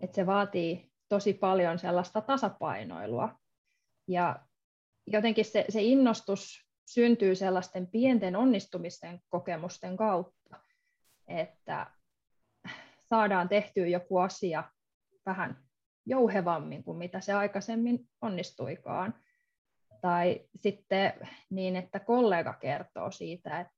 Että 0.00 0.14
se 0.14 0.26
vaatii 0.26 0.90
tosi 1.08 1.34
paljon 1.34 1.78
sellaista 1.78 2.20
tasapainoilua. 2.20 3.38
Ja 4.08 4.46
jotenkin 5.06 5.44
se, 5.44 5.64
se 5.68 5.82
innostus 5.82 6.66
syntyy 6.86 7.34
sellaisten 7.34 7.86
pienten 7.86 8.36
onnistumisten 8.36 9.20
kokemusten 9.28 9.96
kautta, 9.96 10.56
että 11.28 11.90
saadaan 13.02 13.48
tehtyä 13.48 13.86
joku 13.86 14.18
asia 14.18 14.64
vähän 15.26 15.64
jouhevammin 16.06 16.84
kuin 16.84 16.98
mitä 16.98 17.20
se 17.20 17.32
aikaisemmin 17.32 18.08
onnistuikaan. 18.20 19.14
Tai 20.00 20.48
sitten 20.56 21.12
niin, 21.50 21.76
että 21.76 22.00
kollega 22.00 22.52
kertoo 22.52 23.10
siitä, 23.10 23.60
että 23.60 23.75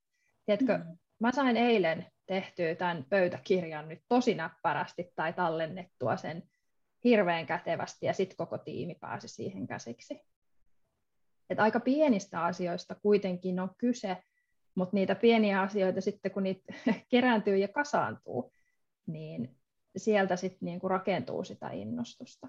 tiedätkö, 0.48 0.78
mm. 0.78 0.98
mä 1.18 1.32
sain 1.32 1.56
eilen 1.56 2.06
tehtyä 2.26 2.74
tämän 2.74 3.04
pöytäkirjan 3.10 3.88
nyt 3.88 4.02
tosi 4.08 4.34
näppärästi 4.34 5.12
tai 5.16 5.32
tallennettua 5.32 6.16
sen 6.16 6.42
hirveän 7.04 7.46
kätevästi 7.46 8.06
ja 8.06 8.12
sitten 8.12 8.36
koko 8.36 8.58
tiimi 8.58 8.94
pääsi 8.94 9.28
siihen 9.28 9.66
käsiksi. 9.66 10.20
Et 11.50 11.60
aika 11.60 11.80
pienistä 11.80 12.44
asioista 12.44 12.94
kuitenkin 12.94 13.60
on 13.60 13.70
kyse, 13.78 14.16
mutta 14.74 14.94
niitä 14.96 15.14
pieniä 15.14 15.60
asioita 15.60 16.00
sitten 16.00 16.30
kun 16.30 16.42
niitä 16.42 16.74
kerääntyy 17.10 17.56
ja 17.56 17.68
kasaantuu, 17.68 18.52
niin 19.06 19.56
sieltä 19.96 20.36
sitten 20.36 20.66
niinku 20.66 20.88
rakentuu 20.88 21.44
sitä 21.44 21.70
innostusta. 21.70 22.48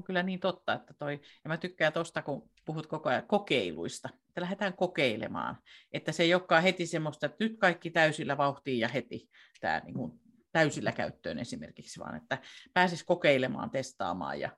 On 0.00 0.04
kyllä 0.04 0.22
niin 0.22 0.40
totta, 0.40 0.72
että 0.72 0.94
toi, 0.94 1.20
ja 1.44 1.48
mä 1.48 1.56
tykkään 1.56 1.92
tuosta, 1.92 2.22
kun 2.22 2.50
puhut 2.64 2.86
koko 2.86 3.08
ajan 3.08 3.26
kokeiluista, 3.26 4.08
että 4.28 4.40
lähdetään 4.40 4.76
kokeilemaan, 4.76 5.56
että 5.92 6.12
se 6.12 6.22
ei 6.22 6.34
olekaan 6.34 6.62
heti 6.62 6.86
semmoista, 6.86 7.26
että 7.26 7.44
nyt 7.44 7.58
kaikki 7.58 7.90
täysillä 7.90 8.36
vauhtiin 8.36 8.78
ja 8.78 8.88
heti 8.88 9.28
tämä 9.60 9.80
niin 9.84 9.94
kuin 9.94 10.20
täysillä 10.52 10.92
käyttöön 10.92 11.38
esimerkiksi, 11.38 12.00
vaan 12.00 12.16
että 12.16 12.38
pääsis 12.74 13.04
kokeilemaan, 13.04 13.70
testaamaan 13.70 14.40
ja 14.40 14.50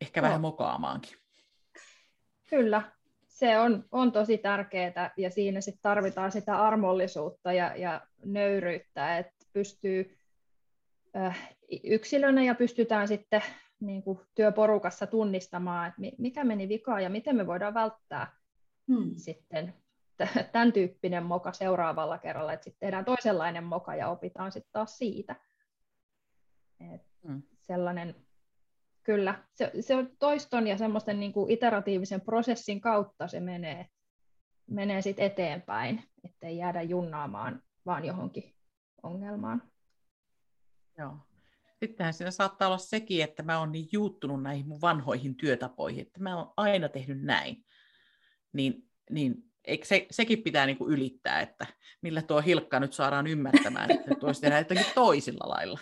ehkä 0.00 0.20
no. 0.20 0.26
vähän 0.26 0.40
mokaamaankin. 0.40 1.18
Kyllä, 2.50 2.92
se 3.28 3.58
on, 3.58 3.84
on 3.92 4.12
tosi 4.12 4.38
tärkeää 4.38 5.10
ja 5.16 5.30
siinä 5.30 5.60
sit 5.60 5.78
tarvitaan 5.82 6.32
sitä 6.32 6.62
armollisuutta 6.62 7.52
ja, 7.52 7.76
ja 7.76 8.06
nöyryyttä, 8.24 9.18
että 9.18 9.46
pystyy 9.52 10.18
äh, 11.16 11.55
yksilönä 11.84 12.44
ja 12.44 12.54
pystytään 12.54 13.08
sitten 13.08 13.42
niin 13.80 14.02
kuin 14.02 14.20
työporukassa 14.34 15.06
tunnistamaan, 15.06 15.88
että 15.88 16.00
mikä 16.18 16.44
meni 16.44 16.68
vikaan 16.68 17.02
ja 17.02 17.10
miten 17.10 17.36
me 17.36 17.46
voidaan 17.46 17.74
välttää 17.74 18.36
hmm. 18.88 19.10
sitten 19.16 19.74
tämän 20.52 20.72
tyyppinen 20.72 21.22
moka 21.22 21.52
seuraavalla 21.52 22.18
kerralla, 22.18 22.52
että 22.52 22.64
sitten 22.64 22.86
tehdään 22.86 23.04
toisenlainen 23.04 23.64
moka 23.64 23.94
ja 23.94 24.08
opitaan 24.08 24.52
sitten 24.52 24.72
taas 24.72 24.98
siitä. 24.98 25.36
Et 26.94 27.02
hmm. 27.26 27.42
Sellainen, 27.60 28.14
kyllä, 29.02 29.44
se, 29.54 29.72
se 29.80 29.94
on 29.94 30.10
toiston 30.18 30.66
ja 30.66 30.78
semmoisten 30.78 31.20
niin 31.20 31.32
kuin 31.32 31.50
iteratiivisen 31.50 32.20
prosessin 32.20 32.80
kautta 32.80 33.28
se 33.28 33.40
menee, 33.40 33.86
menee 34.66 35.02
sitten 35.02 35.26
eteenpäin, 35.26 36.04
ettei 36.24 36.56
jäädä 36.56 36.82
junnaamaan 36.82 37.62
vaan 37.86 38.04
johonkin 38.04 38.54
ongelmaan. 39.02 39.62
Joo. 40.98 41.16
Sittenhän 41.80 42.14
siinä 42.14 42.30
saattaa 42.30 42.68
olla 42.68 42.78
sekin, 42.78 43.24
että 43.24 43.42
mä 43.42 43.58
oon 43.58 43.72
niin 43.72 43.88
juuttunut 43.92 44.42
näihin 44.42 44.68
mun 44.68 44.80
vanhoihin 44.80 45.36
työtapoihin, 45.36 46.06
että 46.06 46.20
mä 46.20 46.36
oon 46.36 46.52
aina 46.56 46.88
tehnyt 46.88 47.22
näin. 47.22 47.64
Niin, 48.52 48.74
niin 49.10 49.34
eikö 49.64 49.86
se, 49.86 50.06
sekin 50.10 50.42
pitää 50.42 50.66
niin 50.66 50.78
kuin 50.78 50.92
ylittää, 50.92 51.40
että 51.40 51.66
millä 52.02 52.22
tuo 52.22 52.40
Hilkka 52.40 52.80
nyt 52.80 52.92
saadaan 52.92 53.26
ymmärtämään, 53.26 53.90
että 53.90 54.10
nyt 54.10 54.40
tehdä 54.40 54.58
jotenkin 54.58 54.86
toisilla 54.94 55.48
lailla. 55.48 55.80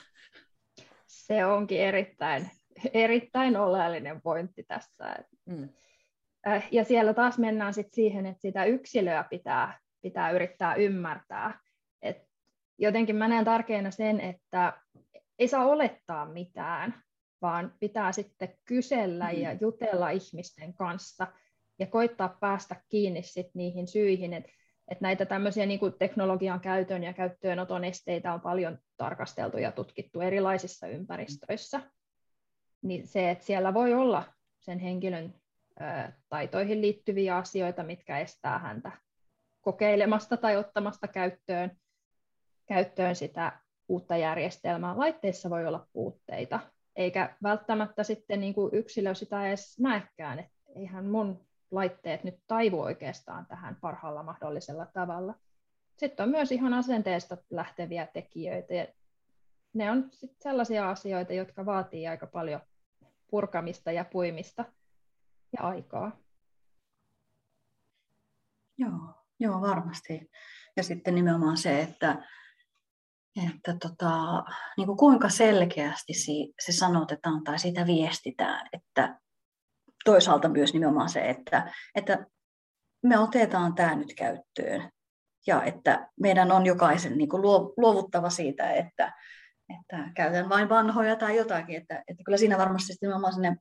Se 1.06 1.46
onkin 1.46 1.80
erittäin, 1.80 2.50
erittäin 2.94 3.56
oleellinen 3.56 4.22
pointti 4.22 4.62
tässä. 4.62 5.16
Mm. 5.46 5.68
Äh, 6.46 6.68
ja 6.70 6.84
siellä 6.84 7.14
taas 7.14 7.38
mennään 7.38 7.74
sit 7.74 7.92
siihen, 7.92 8.26
että 8.26 8.42
sitä 8.42 8.64
yksilöä 8.64 9.24
pitää, 9.30 9.78
pitää 10.02 10.30
yrittää 10.30 10.74
ymmärtää. 10.74 11.60
Et 12.02 12.16
jotenkin 12.78 13.16
mä 13.16 13.28
näen 13.28 13.44
tärkeänä 13.44 13.90
sen, 13.90 14.20
että 14.20 14.72
ei 15.38 15.48
saa 15.48 15.66
olettaa 15.66 16.26
mitään, 16.26 17.02
vaan 17.42 17.74
pitää 17.80 18.12
sitten 18.12 18.54
kysellä 18.64 19.30
ja 19.30 19.52
mm. 19.52 19.58
jutella 19.60 20.10
ihmisten 20.10 20.74
kanssa 20.74 21.26
ja 21.78 21.86
koittaa 21.86 22.36
päästä 22.40 22.76
kiinni 22.88 23.22
sit 23.22 23.54
niihin 23.54 23.88
syihin, 23.88 24.32
että 24.32 24.50
et 24.88 25.00
näitä 25.00 25.26
tämmöisiä 25.26 25.66
niin 25.66 25.80
teknologian 25.98 26.60
käytön 26.60 27.04
ja 27.04 27.12
käyttöönoton 27.12 27.84
esteitä 27.84 28.34
on 28.34 28.40
paljon 28.40 28.78
tarkasteltu 28.96 29.58
ja 29.58 29.72
tutkittu 29.72 30.20
erilaisissa 30.20 30.86
ympäristöissä. 30.86 31.80
Niin 32.82 33.06
se, 33.06 33.30
että 33.30 33.44
siellä 33.44 33.74
voi 33.74 33.94
olla 33.94 34.24
sen 34.60 34.78
henkilön 34.78 35.34
ä, 35.80 36.12
taitoihin 36.28 36.80
liittyviä 36.80 37.36
asioita, 37.36 37.82
mitkä 37.82 38.18
estää 38.18 38.58
häntä 38.58 38.92
kokeilemasta 39.60 40.36
tai 40.36 40.56
ottamasta 40.56 41.08
käyttöön, 41.08 41.70
käyttöön 42.66 43.16
sitä 43.16 43.63
uutta 43.88 44.16
järjestelmää. 44.16 44.98
Laitteissa 44.98 45.50
voi 45.50 45.66
olla 45.66 45.86
puutteita, 45.92 46.60
eikä 46.96 47.36
välttämättä 47.42 48.04
sitten 48.04 48.40
niin 48.40 48.54
kuin 48.54 48.74
yksilö 48.74 49.14
sitä 49.14 49.48
edes 49.48 49.78
näekään, 49.78 50.38
että 50.38 50.56
eihän 50.76 51.06
mun 51.06 51.46
laitteet 51.70 52.24
nyt 52.24 52.38
taivu 52.46 52.80
oikeastaan 52.80 53.46
tähän 53.46 53.76
parhaalla 53.80 54.22
mahdollisella 54.22 54.86
tavalla. 54.86 55.34
Sitten 55.96 56.24
on 56.24 56.30
myös 56.30 56.52
ihan 56.52 56.74
asenteesta 56.74 57.36
lähteviä 57.50 58.06
tekijöitä. 58.06 58.74
Ja 58.74 58.86
ne 59.74 59.90
on 59.90 60.08
sit 60.10 60.36
sellaisia 60.40 60.90
asioita, 60.90 61.32
jotka 61.32 61.66
vaatii 61.66 62.08
aika 62.08 62.26
paljon 62.26 62.60
purkamista 63.30 63.92
ja 63.92 64.04
puimista 64.04 64.64
ja 65.52 65.66
aikaa. 65.66 66.16
Joo, 68.78 69.24
joo 69.40 69.60
varmasti. 69.60 70.30
Ja 70.76 70.82
sitten 70.82 71.14
nimenomaan 71.14 71.56
se, 71.56 71.80
että 71.80 72.22
että 73.36 73.76
tota, 73.82 74.44
niin 74.76 74.86
kuin 74.86 74.98
kuinka 74.98 75.28
selkeästi 75.28 76.12
se 76.60 76.72
sanotetaan 76.72 77.44
tai 77.44 77.58
sitä 77.58 77.86
viestitään, 77.86 78.68
että 78.72 79.18
toisaalta 80.04 80.48
myös 80.48 80.72
nimenomaan 80.72 81.08
se, 81.08 81.30
että, 81.30 81.72
että 81.94 82.26
me 83.02 83.18
otetaan 83.18 83.74
tämä 83.74 83.94
nyt 83.94 84.14
käyttöön. 84.14 84.90
Ja 85.46 85.62
että 85.62 86.08
meidän 86.20 86.52
on 86.52 86.66
jokaisen 86.66 87.18
niin 87.18 87.28
kuin 87.28 87.42
luovuttava 87.76 88.30
siitä, 88.30 88.70
että, 88.70 89.12
että 89.80 90.10
käytän 90.16 90.48
vain 90.48 90.68
vanhoja 90.68 91.16
tai 91.16 91.36
jotakin, 91.36 91.76
että, 91.76 92.04
että 92.08 92.22
kyllä 92.24 92.38
siinä 92.38 92.58
varmasti 92.58 92.92
nimenomaan 93.02 93.32
sinne 93.32 93.56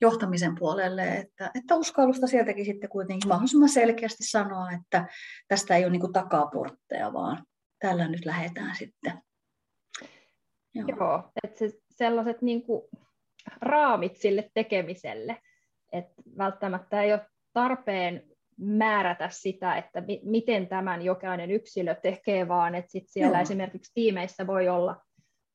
johtamisen 0.00 0.54
puolelle, 0.58 1.16
että, 1.16 1.50
että 1.54 1.74
uskallusta 1.74 2.26
sieltäkin 2.26 2.64
sitten 2.64 2.90
kuitenkin 2.90 3.28
mahdollisimman 3.28 3.68
selkeästi 3.68 4.24
sanoa, 4.24 4.70
että 4.70 5.06
tästä 5.48 5.76
ei 5.76 5.84
ole 5.84 5.92
niin 5.92 6.00
kuin 6.00 6.12
takaportteja, 6.12 7.12
vaan 7.12 7.44
tällä 7.78 8.08
nyt 8.08 8.24
lähdetään 8.24 8.76
sitten. 8.76 9.12
Joo, 10.74 10.88
Joo 10.88 11.30
että 11.44 11.58
se, 11.58 11.72
sellaiset 11.90 12.42
niin 12.42 12.62
kuin 12.62 12.82
raamit 13.60 14.16
sille 14.16 14.50
tekemiselle, 14.54 15.38
että 15.92 16.22
välttämättä 16.38 17.02
ei 17.02 17.12
ole 17.12 17.26
tarpeen 17.52 18.22
määrätä 18.58 19.28
sitä, 19.30 19.76
että 19.76 20.00
mi- 20.00 20.20
miten 20.24 20.68
tämän 20.68 21.02
jokainen 21.02 21.50
yksilö 21.50 21.94
tekee, 21.94 22.48
vaan 22.48 22.74
että 22.74 22.90
sit 22.90 23.04
siellä 23.06 23.36
Joo. 23.36 23.42
esimerkiksi 23.42 23.92
tiimeissä 23.94 24.46
voi 24.46 24.68
olla, 24.68 25.00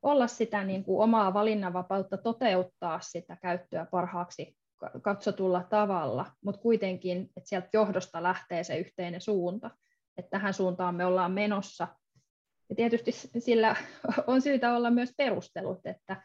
olla 0.02 0.26
sitä 0.26 0.64
niin 0.64 0.84
kuin 0.84 1.02
omaa 1.02 1.34
valinnanvapautta 1.34 2.16
toteuttaa 2.16 3.00
sitä 3.00 3.36
käyttöä 3.42 3.86
parhaaksi 3.90 4.56
katsotulla 5.02 5.62
tavalla, 5.70 6.26
mutta 6.44 6.60
kuitenkin, 6.60 7.20
että 7.36 7.48
sieltä 7.48 7.68
johdosta 7.72 8.22
lähtee 8.22 8.64
se 8.64 8.78
yhteinen 8.78 9.20
suunta, 9.20 9.70
että 10.16 10.30
tähän 10.30 10.54
suuntaan 10.54 10.94
me 10.94 11.04
ollaan 11.04 11.32
menossa, 11.32 11.88
ja 12.68 12.76
tietysti 12.76 13.12
sillä 13.38 13.76
on 14.26 14.42
syytä 14.42 14.76
olla 14.76 14.90
myös 14.90 15.14
perustelut, 15.16 15.86
että 15.86 16.22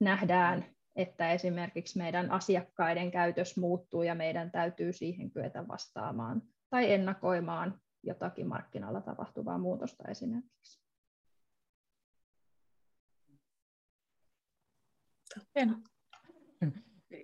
nähdään, 0.00 0.64
että 0.96 1.32
esimerkiksi 1.32 1.98
meidän 1.98 2.30
asiakkaiden 2.30 3.10
käytös 3.10 3.56
muuttuu 3.56 4.02
ja 4.02 4.14
meidän 4.14 4.50
täytyy 4.50 4.92
siihen 4.92 5.30
kyetä 5.30 5.68
vastaamaan 5.68 6.42
tai 6.70 6.92
ennakoimaan 6.92 7.80
jotakin 8.02 8.48
markkinalla 8.48 9.00
tapahtuvaa 9.00 9.58
muutosta 9.58 10.08
esimerkiksi. 10.08 10.82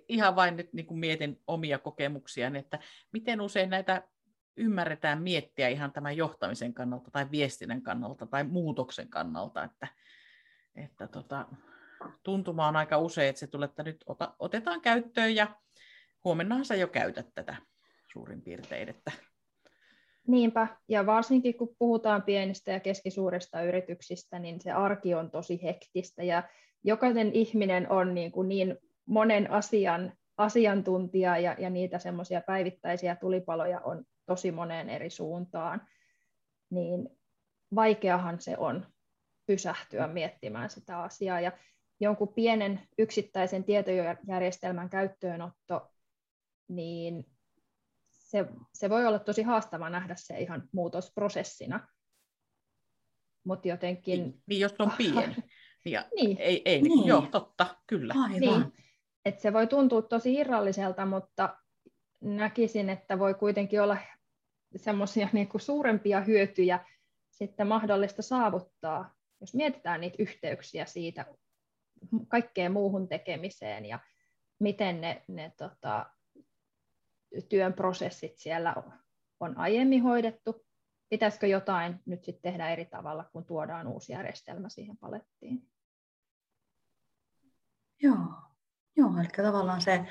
Ihan 0.07 0.35
vain 0.35 0.57
nyt 0.57 0.73
niin 0.73 0.85
kuin 0.85 0.99
mietin 0.99 1.41
omia 1.47 1.79
kokemuksia, 1.79 2.51
että 2.59 2.79
miten 3.13 3.41
usein 3.41 3.69
näitä 3.69 4.07
ymmärretään 4.59 5.21
miettiä 5.21 5.67
ihan 5.67 5.91
tämän 5.91 6.17
johtamisen 6.17 6.73
kannalta 6.73 7.11
tai 7.11 7.31
viestinnän 7.31 7.81
kannalta 7.81 8.25
tai 8.25 8.43
muutoksen 8.43 9.09
kannalta, 9.09 9.63
että, 9.63 9.87
että 10.75 11.07
tota, 11.07 11.45
tuntuma 12.23 12.67
on 12.67 12.75
aika 12.75 12.97
usein, 12.97 13.29
että 13.29 13.39
se 13.39 13.47
tulee, 13.47 13.65
että 13.65 13.83
nyt 13.83 14.03
ota, 14.05 14.35
otetaan 14.39 14.81
käyttöön 14.81 15.35
ja 15.35 15.55
huomennahan 16.23 16.65
sä 16.65 16.75
jo 16.75 16.87
käytät 16.87 17.27
tätä 17.35 17.55
suurin 18.11 18.41
piirtein. 18.41 18.89
Että... 18.89 19.11
Niinpä, 20.27 20.67
ja 20.87 21.05
varsinkin 21.05 21.57
kun 21.57 21.75
puhutaan 21.79 22.23
pienistä 22.23 22.71
ja 22.71 22.79
keskisuurista 22.79 23.61
yrityksistä, 23.61 24.39
niin 24.39 24.61
se 24.61 24.71
arki 24.71 25.15
on 25.15 25.31
tosi 25.31 25.63
hektistä, 25.63 26.23
ja 26.23 26.43
jokainen 26.83 27.31
ihminen 27.33 27.91
on 27.91 28.13
niin, 28.13 28.31
kuin 28.31 28.49
niin 28.49 28.77
monen 29.05 29.51
asian 29.51 30.13
asiantuntija, 30.39 31.37
ja, 31.37 31.55
ja 31.59 31.69
niitä 31.69 31.99
semmoisia 31.99 32.41
päivittäisiä 32.41 33.15
tulipaloja 33.15 33.79
on 33.79 34.05
tosi 34.29 34.51
moneen 34.51 34.89
eri 34.89 35.09
suuntaan, 35.09 35.87
niin 36.69 37.09
vaikeahan 37.75 38.41
se 38.41 38.57
on 38.57 38.85
pysähtyä 39.45 40.07
miettimään 40.07 40.69
sitä 40.69 41.01
asiaa, 41.01 41.41
ja 41.41 41.51
jonkun 41.99 42.33
pienen 42.33 42.87
yksittäisen 42.97 43.63
tietojärjestelmän 43.63 44.89
käyttöönotto, 44.89 45.91
niin 46.67 47.25
se, 48.09 48.45
se 48.73 48.89
voi 48.89 49.05
olla 49.05 49.19
tosi 49.19 49.43
haastava 49.43 49.89
nähdä 49.89 50.15
se 50.17 50.39
ihan 50.39 50.69
muutosprosessina. 50.71 51.87
Mutta 53.43 53.67
jotenkin... 53.67 54.19
Niin, 54.19 54.43
niin, 54.47 54.59
jos 54.59 54.75
on 54.79 54.91
pieni. 54.97 55.35
Ja 55.85 56.05
niin. 56.15 56.37
Ei, 56.37 56.61
ei, 56.65 56.81
niin. 56.81 57.07
Joo, 57.07 57.21
totta, 57.31 57.75
kyllä. 57.87 58.13
Aivan. 58.23 58.39
Niin. 58.39 58.73
Et 59.25 59.39
se 59.39 59.53
voi 59.53 59.67
tuntua 59.67 60.01
tosi 60.01 60.33
irralliselta, 60.33 61.05
mutta 61.05 61.57
näkisin, 62.21 62.89
että 62.89 63.19
voi 63.19 63.33
kuitenkin 63.33 63.81
olla 63.81 63.97
semmoisia 64.75 65.29
niinku 65.33 65.59
suurempia 65.59 66.21
hyötyjä 66.21 66.85
sitten 67.31 67.67
mahdollista 67.67 68.21
saavuttaa, 68.21 69.15
jos 69.41 69.55
mietitään 69.55 70.01
niitä 70.01 70.15
yhteyksiä 70.19 70.85
siitä 70.85 71.25
kaikkeen 72.27 72.71
muuhun 72.71 73.07
tekemiseen 73.07 73.85
ja 73.85 73.99
miten 74.59 75.01
ne, 75.01 75.23
ne 75.27 75.53
tota, 75.57 76.05
työn 77.49 77.73
prosessit 77.73 78.37
siellä 78.37 78.75
on 79.39 79.57
aiemmin 79.57 80.03
hoidettu. 80.03 80.65
Pitäisikö 81.09 81.47
jotain 81.47 81.99
nyt 82.05 82.23
sitten 82.23 82.51
tehdä 82.51 82.69
eri 82.69 82.85
tavalla, 82.85 83.23
kun 83.23 83.45
tuodaan 83.45 83.87
uusi 83.87 84.11
järjestelmä 84.11 84.69
siihen 84.69 84.97
palettiin? 84.97 85.69
Joo, 88.01 88.25
Joo 88.99 89.09
eli 89.19 89.27
tavallaan 89.27 89.81
se, 89.81 90.05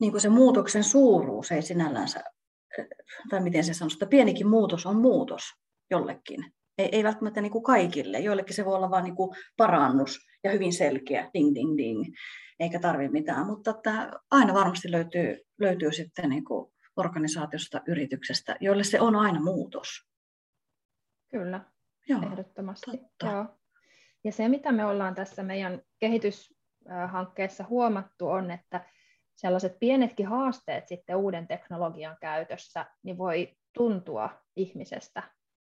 niin 0.00 0.12
kuin 0.12 0.20
se 0.20 0.28
muutoksen 0.28 0.84
suuruus 0.84 1.52
ei 1.52 1.62
sinällänsä, 1.62 2.24
tai 3.30 3.40
miten 3.40 3.64
se 3.64 3.74
sanoo, 3.74 3.90
että 3.92 4.06
pienikin 4.06 4.46
muutos 4.46 4.86
on 4.86 4.96
muutos 4.96 5.42
jollekin. 5.90 6.44
Ei, 6.78 6.88
ei 6.92 7.04
välttämättä 7.04 7.40
niin 7.40 7.52
kuin 7.52 7.64
kaikille. 7.64 8.18
Joillekin 8.18 8.54
se 8.54 8.64
voi 8.64 8.74
olla 8.74 8.90
vain 8.90 9.04
niin 9.04 9.16
kuin 9.16 9.36
parannus 9.56 10.18
ja 10.44 10.50
hyvin 10.50 10.72
selkeä, 10.72 11.30
ding, 11.34 11.54
ding, 11.54 11.76
ding 11.76 12.04
eikä 12.60 12.80
tarvitse 12.80 13.12
mitään, 13.12 13.46
mutta 13.46 13.70
että 13.70 14.10
aina 14.30 14.54
varmasti 14.54 14.90
löytyy, 14.90 15.40
löytyy 15.60 15.92
sitten 15.92 16.30
niin 16.30 16.44
kuin 16.44 16.72
organisaatiosta, 16.96 17.80
yrityksestä, 17.88 18.56
joille 18.60 18.84
se 18.84 19.00
on 19.00 19.16
aina 19.16 19.40
muutos. 19.40 19.88
Kyllä, 21.30 21.60
Joo, 22.08 22.22
ehdottomasti. 22.22 22.90
Joo. 23.22 23.46
Ja 24.24 24.32
se, 24.32 24.48
mitä 24.48 24.72
me 24.72 24.84
ollaan 24.84 25.14
tässä 25.14 25.42
meidän 25.42 25.82
kehityshankkeessa 25.98 27.64
huomattu, 27.68 28.28
on, 28.28 28.50
että 28.50 28.84
sellaiset 29.36 29.76
pienetkin 29.80 30.26
haasteet 30.26 30.88
sitten 30.88 31.16
uuden 31.16 31.46
teknologian 31.46 32.16
käytössä, 32.20 32.86
niin 33.02 33.18
voi 33.18 33.56
tuntua 33.72 34.30
ihmisestä 34.56 35.22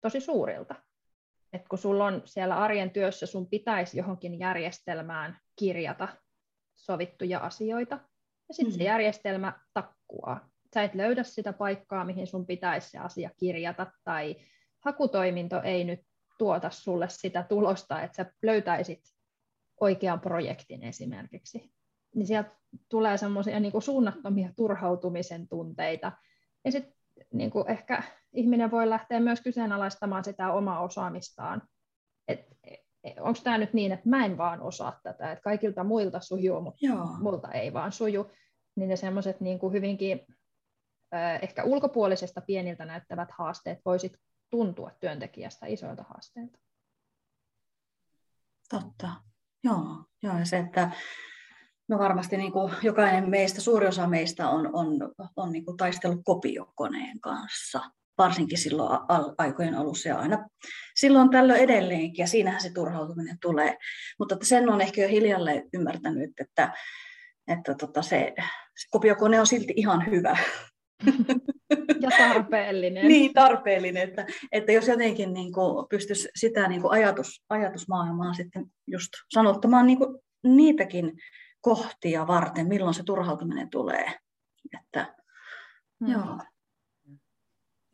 tosi 0.00 0.20
suurilta. 0.20 0.74
Et 1.52 1.68
kun 1.68 1.78
sulla 1.78 2.04
on 2.04 2.22
siellä 2.24 2.56
arjen 2.56 2.90
työssä, 2.90 3.26
sun 3.26 3.46
pitäisi 3.46 3.98
johonkin 3.98 4.38
järjestelmään 4.38 5.38
kirjata 5.56 6.08
sovittuja 6.76 7.38
asioita, 7.38 7.94
ja 8.48 8.54
sitten 8.54 8.74
mm. 8.74 8.78
se 8.78 8.84
järjestelmä 8.84 9.52
takkuaa. 9.74 10.48
Sä 10.74 10.82
et 10.82 10.94
löydä 10.94 11.22
sitä 11.22 11.52
paikkaa, 11.52 12.04
mihin 12.04 12.26
sun 12.26 12.46
pitäisi 12.46 12.90
se 12.90 12.98
asia 12.98 13.30
kirjata, 13.36 13.86
tai 14.04 14.36
hakutoiminto 14.78 15.62
ei 15.62 15.84
nyt 15.84 16.00
tuota 16.38 16.70
sulle 16.70 17.08
sitä 17.08 17.42
tulosta, 17.42 18.02
että 18.02 18.16
sä 18.16 18.32
löytäisit 18.42 19.00
oikean 19.80 20.20
projektin 20.20 20.82
esimerkiksi. 20.82 21.73
Niin 22.14 22.26
sieltä 22.26 22.50
tulee 22.88 23.16
semmoisia 23.16 23.60
niin 23.60 23.82
suunnattomia 23.82 24.48
turhautumisen 24.56 25.48
tunteita. 25.48 26.12
Ja 26.64 26.72
sitten 26.72 26.94
niin 27.32 27.50
ehkä 27.68 28.02
ihminen 28.32 28.70
voi 28.70 28.90
lähteä 28.90 29.20
myös 29.20 29.40
kyseenalaistamaan 29.40 30.24
sitä 30.24 30.52
omaa 30.52 30.80
osaamistaan. 30.80 31.62
Et 32.28 32.48
onko 33.20 33.40
tämä 33.44 33.58
nyt 33.58 33.72
niin, 33.72 33.92
että 33.92 34.08
mä 34.08 34.24
en 34.24 34.38
vaan 34.38 34.60
osaa 34.60 35.00
tätä, 35.02 35.32
että 35.32 35.42
kaikilta 35.42 35.84
muilta 35.84 36.20
sujuu, 36.20 36.60
mutta 36.60 36.86
Joo. 36.86 37.06
multa 37.20 37.52
ei 37.52 37.72
vaan 37.72 37.92
suju, 37.92 38.30
niin 38.76 38.88
ne 38.88 38.96
semmoiset 38.96 39.40
niin 39.40 39.58
kuin 39.58 39.72
hyvinkin 39.72 40.26
ehkä 41.42 41.64
ulkopuolisesta 41.64 42.40
pieniltä 42.40 42.84
näyttävät 42.84 43.28
haasteet 43.30 43.78
voisit 43.84 44.12
tuntua 44.50 44.90
työntekijästä 45.00 45.66
isoilta 45.66 46.02
haasteilta. 46.02 46.58
Totta. 48.70 49.08
Joo, 49.64 50.04
Joo 50.22 50.38
ja 50.38 50.44
se, 50.44 50.58
että 50.58 50.90
no 51.88 51.98
varmasti 51.98 52.36
niin 52.36 52.52
kuin 52.52 52.72
jokainen 52.82 53.30
meistä, 53.30 53.60
suuri 53.60 53.86
osa 53.86 54.06
meistä 54.06 54.48
on, 54.48 54.70
on, 54.72 54.88
on 55.36 55.52
niin 55.52 55.64
kuin 55.64 55.76
taistellut 55.76 56.20
kopiokoneen 56.24 57.20
kanssa 57.20 57.80
varsinkin 58.18 58.58
silloin 58.58 58.98
aikojen 59.38 59.74
alussa 59.74 60.08
ja 60.08 60.18
aina 60.18 60.48
silloin 60.96 61.30
tällöin 61.30 61.60
edelleenkin, 61.60 62.22
ja 62.22 62.26
siinähän 62.26 62.60
se 62.60 62.72
turhautuminen 62.72 63.38
tulee. 63.42 63.76
Mutta 64.18 64.36
sen 64.42 64.68
on 64.68 64.80
ehkä 64.80 65.02
jo 65.02 65.08
hiljalleen 65.08 65.68
ymmärtänyt, 65.74 66.30
että, 66.40 66.72
että 67.48 67.74
tota 67.74 68.02
se, 68.02 68.32
se 68.76 68.86
kopiokone 68.90 69.40
on 69.40 69.46
silti 69.46 69.72
ihan 69.76 70.06
hyvä. 70.10 70.36
Ja 72.00 72.10
tarpeellinen. 72.18 73.08
niin, 73.08 73.32
tarpeellinen, 73.32 74.08
että, 74.08 74.26
että 74.52 74.72
jos 74.72 74.88
jotenkin 74.88 75.34
niin 75.34 75.52
kuin 75.52 75.86
pystyisi 75.88 76.28
sitä 76.36 76.68
niin 76.68 76.80
kuin 76.82 76.92
ajatus, 76.92 77.42
ajatusmaailmaa 77.48 78.34
sitten 78.34 78.66
just 78.86 79.08
sanottamaan 79.28 79.86
niin 79.86 79.98
kuin 79.98 80.18
niitäkin 80.44 81.12
kohtia 81.64 82.26
varten, 82.26 82.68
milloin 82.68 82.94
se 82.94 83.02
turhautuminen 83.02 83.70
tulee. 83.70 84.20
Että, 84.80 85.14
hmm. 86.04 86.12
joo. 86.12 86.38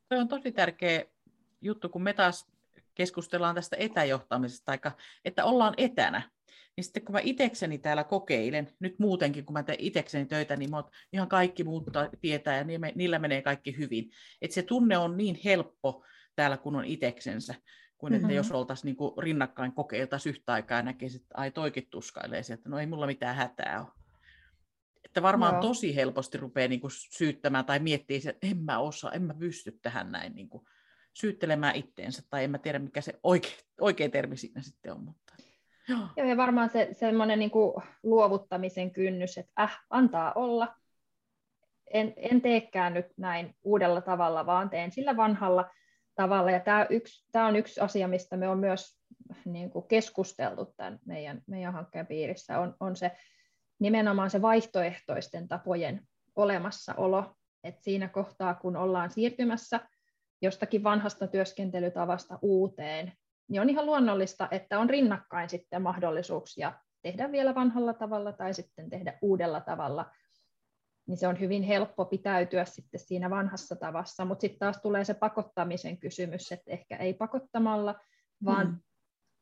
Tuo 0.09 0.19
on 0.19 0.29
tosi 0.29 0.53
tärkeä 0.53 1.05
juttu, 1.61 1.89
kun 1.89 2.03
me 2.03 2.13
taas 2.13 2.47
keskustellaan 2.95 3.55
tästä 3.55 3.77
etäjohtamisesta, 3.79 4.73
että 5.25 5.45
ollaan 5.45 5.75
etänä. 5.77 6.31
Niin 6.77 6.85
sitten 6.85 7.05
kun 7.05 7.13
mä 7.13 7.21
itekseni 7.23 7.79
täällä 7.79 8.05
kokeilen, 8.05 8.69
nyt 8.81 8.99
muutenkin 8.99 9.45
kun 9.45 9.53
mä 9.53 9.63
teen 9.63 9.79
itekseni 9.81 10.27
töitä, 10.27 10.57
niin 10.57 10.71
mä 10.71 10.85
ihan 11.13 11.29
kaikki 11.29 11.65
muut 11.65 11.85
tietää 12.21 12.57
ja 12.57 12.65
niillä 12.95 13.19
menee 13.19 13.43
kaikki 13.43 13.79
hyvin. 13.79 14.11
Että 14.43 14.55
se 14.55 14.63
tunne 14.63 14.99
on 14.99 15.17
niin 15.17 15.39
helppo 15.45 16.05
täällä, 16.37 16.57
kun 16.57 16.77
on 16.77 16.85
iteksensä, 16.85 17.55
kuin 18.01 18.13
että 18.13 18.27
mm-hmm. 18.27 18.37
jos 18.37 18.53
oltaisiin 18.53 18.97
niin 19.01 19.13
rinnakkain 19.19 19.73
kokeiltaisiin 19.73 20.31
yhtä 20.35 20.53
aikaa 20.53 20.79
ja 20.79 20.83
näkisi, 20.83 21.17
että 21.17 21.35
ai 21.35 21.51
toikin 21.51 21.87
tuskailee 21.91 22.43
että 22.55 22.69
no 22.69 22.79
ei 22.79 22.87
mulla 22.87 23.07
mitään 23.07 23.37
hätää 23.37 23.81
ole. 23.81 23.89
Että 25.05 25.23
varmaan 25.23 25.55
Joo. 25.55 25.63
tosi 25.63 25.97
helposti 25.97 26.39
rupeaa 26.39 26.69
niin 26.69 26.81
kuin 26.81 26.91
syyttämään 26.95 27.65
tai 27.65 27.79
miettii, 27.79 28.21
että 28.29 28.47
en 28.47 28.59
mä 28.59 28.79
osaa, 28.79 29.13
en 29.13 29.23
mä 29.23 29.35
pysty 29.35 29.79
tähän 29.83 30.13
näin 30.13 30.35
niin 30.35 30.49
kuin 30.49 30.65
syyttelemään 31.15 31.77
itteensä, 31.77 32.23
tai 32.31 32.45
en 32.45 32.51
mä 32.51 32.59
tiedä, 32.59 32.79
mikä 32.79 33.01
se 33.01 33.21
oikea, 33.23 33.57
oikea 33.81 34.09
termi 34.09 34.37
siinä 34.37 34.63
sitten 34.63 34.93
on. 34.93 35.05
Mutta... 35.05 35.35
Joo. 35.89 36.09
Joo, 36.17 36.27
ja 36.27 36.37
varmaan 36.37 36.71
se 36.71 36.89
semmoinen 36.93 37.39
niin 37.39 37.51
kuin 37.51 37.83
luovuttamisen 38.03 38.91
kynnys, 38.91 39.39
että 39.39 39.63
äh, 39.63 39.81
antaa 39.91 40.33
olla, 40.33 40.77
en, 41.91 42.15
en 42.17 42.41
teekään 42.41 42.95
nyt 42.95 43.07
näin 43.17 43.57
uudella 43.63 44.01
tavalla, 44.01 44.47
vaan 44.47 44.71
teen 44.71 44.93
sillä 44.93 45.17
vanhalla 45.17 45.71
tavalla. 46.21 46.51
Ja 46.51 46.61
tämä, 46.61 46.87
yksi, 46.91 47.25
tämä 47.33 47.47
on 47.47 47.57
yksi 47.57 47.81
asia, 47.81 48.09
mistä 48.09 48.37
me 48.37 48.49
on 48.49 48.59
myös 48.59 48.99
niin 49.45 49.71
kuin 49.71 49.87
keskusteltu 49.89 50.75
tämän 50.77 50.99
meidän, 51.05 51.43
meidän 51.47 51.73
hankkeen 51.73 52.07
piirissä, 52.07 52.59
on, 52.59 52.77
on 52.81 52.97
se 52.97 53.13
nimenomaan 53.79 54.31
se 54.31 54.43
vaihtoehtoisten 54.43 55.49
tapojen 55.49 56.03
olemassaolo. 56.37 57.35
Et 57.65 57.83
siinä 57.83 58.09
kohtaa, 58.09 58.55
kun 58.55 58.77
ollaan 58.77 59.11
siirtymässä 59.11 59.81
jostakin 60.43 60.83
vanhasta 60.83 61.27
työskentelytavasta 61.27 62.39
uuteen, 62.43 63.13
niin 63.49 63.61
on 63.61 63.71
ihan 63.71 63.87
luonnollista, 63.87 64.49
että 64.51 64.79
on 64.79 64.91
rinnakkain 64.91 65.51
sitten 65.51 65.83
mahdollisuuksia 65.83 66.73
tehdä 67.03 67.33
vielä 67.33 67.55
vanhalla 67.55 67.95
tavalla 67.95 68.33
tai 68.33 68.55
sitten 68.55 68.91
tehdä 68.91 69.19
uudella 69.23 69.61
tavalla. 69.61 70.11
Niin 71.11 71.19
se 71.19 71.29
on 71.29 71.41
hyvin 71.41 71.63
helppo 71.63 72.05
pitäytyä 72.05 72.65
sitten 72.65 73.01
siinä 73.01 73.31
vanhassa 73.31 73.77
tavassa, 73.77 74.25
mutta 74.25 74.41
sitten 74.41 74.59
taas 74.59 74.81
tulee 74.83 75.05
se 75.05 75.15
pakottamisen 75.15 75.99
kysymys, 75.99 76.53
että 76.53 76.71
ehkä 76.71 76.97
ei 76.97 77.15
pakottamalla, 77.15 78.01
vaan 78.45 78.67
hmm 78.67 78.81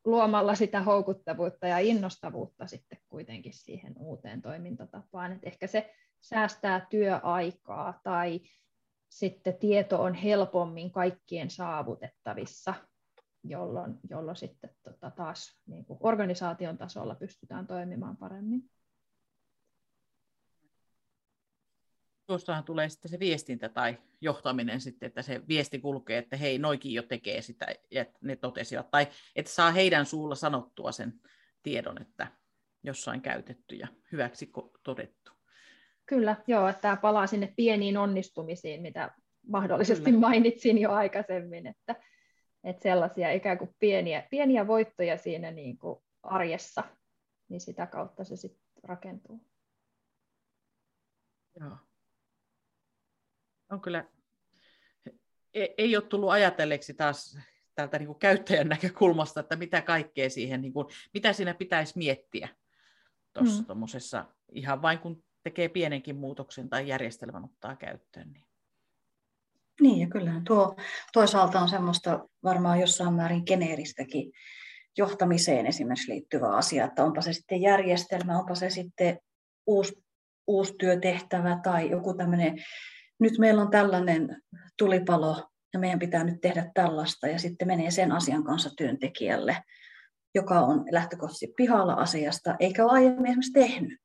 luomalla 0.05 0.55
sitä 0.55 0.81
houkuttavuutta 0.81 1.67
ja 1.67 1.79
innostavuutta 1.79 2.67
sitten 2.67 2.97
kuitenkin 3.09 3.53
siihen 3.53 3.93
uuteen 3.97 4.41
toimintatapaan. 4.41 5.31
Et 5.31 5.39
ehkä 5.43 5.67
se 5.67 5.93
säästää 6.21 6.87
työaikaa 6.89 7.99
tai 8.03 8.41
sitten 9.09 9.57
tieto 9.57 10.01
on 10.01 10.13
helpommin 10.13 10.91
kaikkien 10.91 11.49
saavutettavissa, 11.49 12.73
jolloin, 13.43 13.99
jolloin 14.09 14.37
sitten 14.37 14.69
tota 14.83 15.11
taas 15.11 15.61
niin 15.65 15.85
kuin 15.85 15.99
organisaation 16.01 16.77
tasolla 16.77 17.15
pystytään 17.15 17.67
toimimaan 17.67 18.17
paremmin. 18.17 18.69
Tuostahan 22.29 22.63
tulee 22.63 22.89
sitten 22.89 23.11
se 23.11 23.19
viestintä 23.19 23.69
tai 23.69 23.97
johtaminen 24.21 24.81
sitten, 24.81 25.07
että 25.07 25.21
se 25.21 25.41
viesti 25.47 25.79
kulkee, 25.79 26.17
että 26.17 26.37
hei, 26.37 26.57
noikin 26.57 26.93
jo 26.93 27.03
tekee 27.03 27.41
sitä, 27.41 27.67
ja 27.91 28.05
ne 28.21 28.35
totesivat, 28.35 28.91
tai 28.91 29.07
että 29.35 29.51
saa 29.51 29.71
heidän 29.71 30.05
suulla 30.05 30.35
sanottua 30.35 30.91
sen 30.91 31.13
tiedon, 31.63 32.01
että 32.01 32.27
jossain 32.83 33.21
käytetty 33.21 33.75
ja 33.75 33.87
hyväksi 34.11 34.51
todettu. 34.83 35.31
Kyllä, 36.05 36.35
joo, 36.47 36.67
että 36.67 36.81
tämä 36.81 36.97
palaa 36.97 37.27
sinne 37.27 37.53
pieniin 37.55 37.97
onnistumisiin, 37.97 38.81
mitä 38.81 39.11
mahdollisesti 39.47 40.05
Kyllä. 40.05 40.19
mainitsin 40.19 40.77
jo 40.77 40.91
aikaisemmin, 40.91 41.67
että, 41.67 41.95
että 42.63 42.83
sellaisia 42.83 43.31
ikään 43.31 43.57
kuin 43.57 43.75
pieniä, 43.79 44.27
pieniä 44.31 44.67
voittoja 44.67 45.17
siinä 45.17 45.51
niin 45.51 45.77
kuin 45.77 45.99
arjessa, 46.23 46.83
niin 47.49 47.61
sitä 47.61 47.85
kautta 47.85 48.23
se 48.23 48.35
sitten 48.35 48.63
rakentuu. 48.83 49.41
Joo. 51.59 51.88
On 53.69 53.81
kyllä, 53.81 54.05
ei, 55.53 55.73
ei 55.77 55.95
ole 55.95 56.05
tullut 56.05 56.29
ajatelleeksi 56.29 56.93
taas 56.93 57.39
tältä 57.75 57.99
niin 57.99 58.07
kuin 58.07 58.19
käyttäjän 58.19 58.67
näkökulmasta, 58.69 59.39
että 59.39 59.55
mitä 59.55 59.81
kaikkea 59.81 60.29
siihen, 60.29 60.61
niin 60.61 60.73
kuin, 60.73 60.87
mitä 61.13 61.33
siinä 61.33 61.53
pitäisi 61.53 61.97
miettiä 61.97 62.49
tuossa 63.33 63.73
mm. 63.73 64.27
ihan 64.51 64.81
vain 64.81 64.99
kun 64.99 65.23
tekee 65.43 65.69
pienenkin 65.69 66.15
muutoksen 66.15 66.69
tai 66.69 66.87
järjestelmän 66.87 67.45
ottaa 67.45 67.75
käyttöön. 67.75 68.33
Niin. 68.33 68.45
Niin, 69.81 69.99
ja 69.99 70.07
kyllähän 70.07 70.43
tuo 70.43 70.75
toisaalta 71.13 71.59
on 71.59 71.69
semmoista 71.69 72.29
varmaan 72.43 72.79
jossain 72.79 73.13
määrin 73.13 73.43
geneeristäkin 73.45 74.31
johtamiseen 74.97 75.65
esimerkiksi 75.65 76.11
liittyvä 76.11 76.47
asia, 76.49 76.85
että 76.85 77.03
onpa 77.03 77.21
se 77.21 77.33
sitten 77.33 77.61
järjestelmä, 77.61 78.39
onpa 78.39 78.55
se 78.55 78.69
sitten 78.69 79.19
uusi, 79.67 80.03
uusi 80.47 80.73
työtehtävä 80.79 81.59
tai 81.63 81.89
joku 81.89 82.13
tämmöinen, 82.13 82.63
nyt 83.19 83.37
meillä 83.37 83.61
on 83.61 83.71
tällainen 83.71 84.41
tulipalo 84.77 85.49
ja 85.73 85.79
meidän 85.79 85.99
pitää 85.99 86.23
nyt 86.23 86.41
tehdä 86.41 86.71
tällaista 86.73 87.27
ja 87.27 87.39
sitten 87.39 87.67
menee 87.67 87.91
sen 87.91 88.11
asian 88.11 88.43
kanssa 88.43 88.69
työntekijälle, 88.77 89.63
joka 90.35 90.59
on 90.59 90.85
lähtökohtaisesti 90.91 91.53
pihalla 91.57 91.93
asiasta, 91.93 92.55
eikä 92.59 92.83
ole 92.83 92.91
aiemmin 92.91 93.25
esimerkiksi 93.25 93.51
tehnyt 93.51 93.99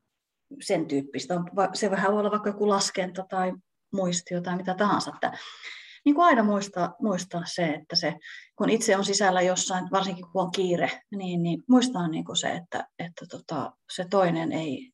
sen 0.61 0.87
tyyppistä. 0.87 1.35
Se 1.75 1.91
vähän 1.91 2.13
voi 2.13 2.21
olla 2.21 2.31
vaikka 2.31 2.49
joku 2.49 2.69
laskenta 2.69 3.27
tai 3.29 3.53
muistio 3.93 4.41
tai 4.41 4.57
mitä 4.57 4.75
tahansa. 4.75 5.11
Että, 5.15 5.33
niin 6.05 6.15
kuin 6.15 6.27
aina 6.27 6.43
muistaa, 6.43 6.95
muistaa 7.01 7.43
se, 7.47 7.67
että 7.67 7.97
se, 7.97 8.15
kun 8.57 8.71
itse 8.71 8.97
on 8.97 9.05
sisällä 9.05 9.43
jossain, 9.43 9.89
varsinkin 9.93 10.27
kun 10.33 10.43
on 10.43 10.51
kiire, 10.51 10.91
niin, 11.17 11.43
niin 11.43 11.63
muistaa 11.69 12.09
niin 12.09 12.25
kuin 12.25 12.37
se, 12.37 12.51
että, 12.51 12.89
että 12.99 13.27
tota, 13.31 13.73
se 13.93 14.07
toinen 14.11 14.53
ei, 14.53 14.91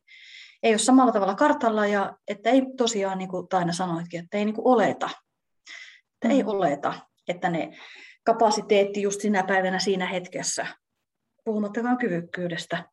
ei 0.63 0.73
ole 0.73 0.79
samalla 0.79 1.13
tavalla 1.13 1.35
kartalla 1.35 1.87
ja 1.87 2.17
että 2.29 2.51
ei 2.51 2.63
tosiaan, 2.77 3.19
niin 3.19 3.29
kuin 3.29 3.49
Taina 3.49 3.73
sanoitkin, 3.73 4.21
että 4.21 4.39
ei 4.39 4.45
niin 4.45 4.55
kuin 4.55 4.67
oleta, 4.67 5.11
että 6.15 6.35
ei 6.35 6.43
mm. 6.43 6.49
oleta, 6.49 6.95
että 7.29 7.51
ne 7.51 7.79
kapasiteetti 8.25 9.03
just 9.03 9.21
sinä 9.21 9.43
päivänä 9.43 9.79
siinä 9.79 10.07
hetkessä, 10.07 10.67
puhumattakaan 11.45 11.99
kyvykkyydestä, 11.99 12.85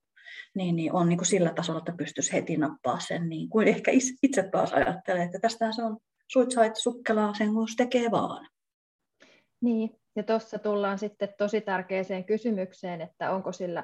niin, 0.55 0.75
niin 0.75 0.93
on 0.93 1.09
niin 1.09 1.17
kuin 1.17 1.27
sillä 1.27 1.53
tasolla, 1.53 1.79
että 1.79 1.93
pystyisi 1.97 2.33
heti 2.33 2.57
nappaa 2.57 2.99
sen, 2.99 3.29
niin 3.29 3.49
kuin 3.49 3.67
ehkä 3.67 3.91
itse 4.23 4.43
taas 4.51 4.73
ajattelee, 4.73 5.23
että 5.23 5.39
tästä 5.39 5.71
se 5.71 5.83
on 5.83 5.97
suitsait 6.31 6.75
sukkelaa 6.75 7.33
sen, 7.33 7.53
kun 7.53 7.67
tekee 7.77 8.11
vaan. 8.11 8.47
Niin, 9.61 9.99
ja 10.15 10.23
tuossa 10.23 10.59
tullaan 10.59 10.99
sitten 10.99 11.33
tosi 11.37 11.61
tärkeäseen 11.61 12.25
kysymykseen, 12.25 13.01
että 13.01 13.31
onko 13.31 13.51
sillä, 13.51 13.83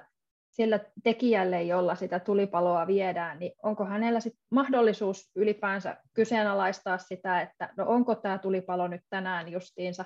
sillä 0.54 0.80
tekijälle, 1.04 1.64
jolla 1.64 1.96
sitä 1.96 2.20
tulipaloa 2.20 2.88
viedään, 2.88 3.40
niin 3.40 3.52
onko 3.64 3.86
hänellä 3.86 4.20
sit 4.20 4.34
mahdollisuus 4.52 5.32
ylipäänsä 5.36 5.98
kyseenalaistaa 6.14 6.98
sitä, 6.98 7.42
että 7.42 7.74
no 7.78 7.86
onko 7.88 8.16
tämä 8.16 8.38
tulipalo 8.38 8.88
nyt 8.88 9.02
tänään 9.10 9.52
justiinsa 9.52 10.06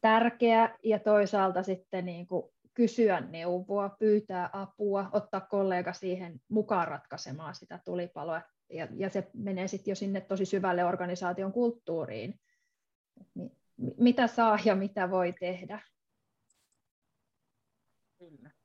tärkeä, 0.00 0.76
ja 0.82 0.98
toisaalta 0.98 1.62
sitten 1.62 2.04
niin 2.04 2.26
kuin 2.26 2.52
kysyä 2.74 3.20
neuvoa, 3.20 3.96
pyytää 3.98 4.50
apua, 4.52 5.10
ottaa 5.12 5.40
kollega 5.40 5.92
siihen 5.92 6.40
mukaan 6.48 6.88
ratkaisemaan 6.88 7.54
sitä 7.54 7.80
tulipaloa. 7.84 8.42
Ja, 8.70 8.88
ja 8.94 9.10
se 9.10 9.30
menee 9.34 9.68
sitten 9.68 9.92
jo 9.92 9.94
sinne 9.94 10.20
tosi 10.20 10.44
syvälle 10.44 10.84
organisaation 10.84 11.52
kulttuuriin. 11.52 12.40
Mitä 13.98 14.26
saa 14.26 14.58
ja 14.64 14.74
mitä 14.74 15.10
voi 15.10 15.32
tehdä. 15.40 15.80
Kyllä. 18.18 18.55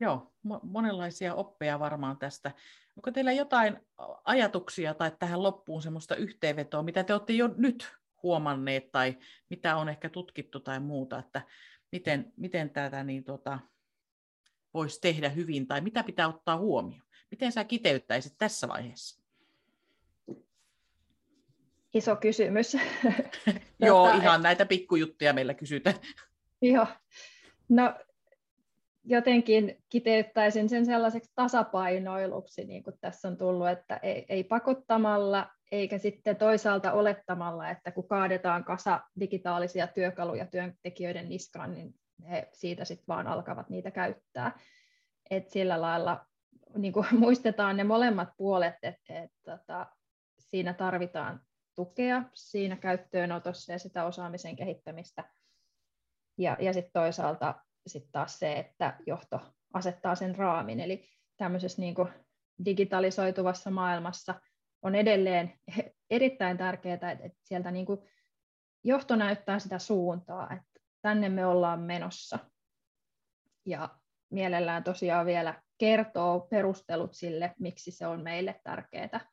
Joo, 0.00 0.32
monenlaisia 0.62 1.34
oppeja 1.34 1.78
varmaan 1.78 2.18
tästä. 2.18 2.52
Onko 2.96 3.10
teillä 3.10 3.32
jotain 3.32 3.78
ajatuksia 4.24 4.94
tai 4.94 5.12
tähän 5.18 5.42
loppuun 5.42 5.82
semmoista 5.82 6.16
yhteenvetoa, 6.16 6.82
mitä 6.82 7.04
te 7.04 7.12
olette 7.12 7.32
jo 7.32 7.48
nyt 7.56 7.96
huomanneet 8.22 8.92
tai 8.92 9.18
mitä 9.50 9.76
on 9.76 9.88
ehkä 9.88 10.08
tutkittu 10.08 10.60
tai 10.60 10.80
muuta, 10.80 11.18
että 11.18 11.42
miten, 11.92 12.32
miten 12.36 12.70
tätä 12.70 13.04
niin 13.04 13.24
tota, 13.24 13.58
voisi 14.74 15.00
tehdä 15.00 15.28
hyvin 15.28 15.66
tai 15.66 15.80
mitä 15.80 16.02
pitää 16.02 16.28
ottaa 16.28 16.58
huomioon? 16.58 17.06
Miten 17.30 17.52
sä 17.52 17.64
kiteyttäisit 17.64 18.34
tässä 18.38 18.68
vaiheessa? 18.68 19.20
Iso 21.94 22.16
kysymys. 22.16 22.74
Joo, 23.86 24.06
tota, 24.06 24.22
ihan 24.22 24.42
näitä 24.42 24.66
pikkujuttuja 24.66 25.32
meillä 25.32 25.54
kysytään. 25.54 25.96
Joo. 26.62 26.86
No, 27.68 27.94
jotenkin 29.06 29.82
kiteyttäisin 29.88 30.68
sen 30.68 30.86
sellaiseksi 30.86 31.32
tasapainoiluksi, 31.34 32.64
niin 32.64 32.82
kuin 32.82 32.96
tässä 33.00 33.28
on 33.28 33.36
tullut, 33.36 33.68
että 33.68 34.00
ei, 34.02 34.26
ei 34.28 34.44
pakottamalla 34.44 35.50
eikä 35.72 35.98
sitten 35.98 36.36
toisaalta 36.36 36.92
olettamalla, 36.92 37.70
että 37.70 37.92
kun 37.92 38.08
kaadetaan 38.08 38.64
kasa 38.64 39.00
digitaalisia 39.20 39.86
työkaluja 39.86 40.46
työntekijöiden 40.46 41.28
niskaan, 41.28 41.74
niin 41.74 41.94
he 42.30 42.48
siitä 42.52 42.84
sitten 42.84 43.06
vaan 43.08 43.26
alkavat 43.26 43.70
niitä 43.70 43.90
käyttää. 43.90 44.58
Et 45.30 45.50
sillä 45.50 45.80
lailla 45.80 46.26
niin 46.76 46.92
kuin 46.92 47.06
muistetaan 47.18 47.76
ne 47.76 47.84
molemmat 47.84 48.28
puolet, 48.36 48.74
että 48.82 49.22
et, 49.22 49.30
tota, 49.44 49.86
siinä 50.38 50.74
tarvitaan 50.74 51.40
tukea 51.74 52.22
siinä 52.34 52.76
käyttöönotossa 52.76 53.72
ja 53.72 53.78
sitä 53.78 54.04
osaamisen 54.04 54.56
kehittämistä. 54.56 55.24
Ja, 56.38 56.56
ja 56.60 56.72
sitten 56.72 56.92
toisaalta 56.92 57.54
sit 57.86 58.08
taas 58.12 58.38
se, 58.38 58.52
että 58.52 58.96
johto 59.06 59.40
asettaa 59.72 60.14
sen 60.14 60.36
raamin. 60.36 60.80
Eli 60.80 61.08
tämmöisessä 61.36 61.82
niin 61.82 61.94
kuin 61.94 62.08
digitalisoituvassa 62.64 63.70
maailmassa– 63.70 64.34
on 64.86 64.94
edelleen 64.94 65.52
erittäin 66.10 66.58
tärkeää, 66.58 67.10
että 67.10 67.38
sieltä 67.44 67.70
niin 67.70 67.86
kuin 67.86 67.98
johto 68.84 69.16
näyttää 69.16 69.58
sitä 69.58 69.78
suuntaa, 69.78 70.52
että 70.52 70.80
tänne 71.02 71.28
me 71.28 71.46
ollaan 71.46 71.80
menossa. 71.80 72.38
Ja 73.66 73.98
mielellään 74.30 74.84
tosiaan 74.84 75.26
vielä 75.26 75.62
kertoo 75.78 76.40
perustelut 76.40 77.14
sille, 77.14 77.54
miksi 77.58 77.90
se 77.90 78.06
on 78.06 78.22
meille 78.22 78.60
tärkeää. 78.64 79.30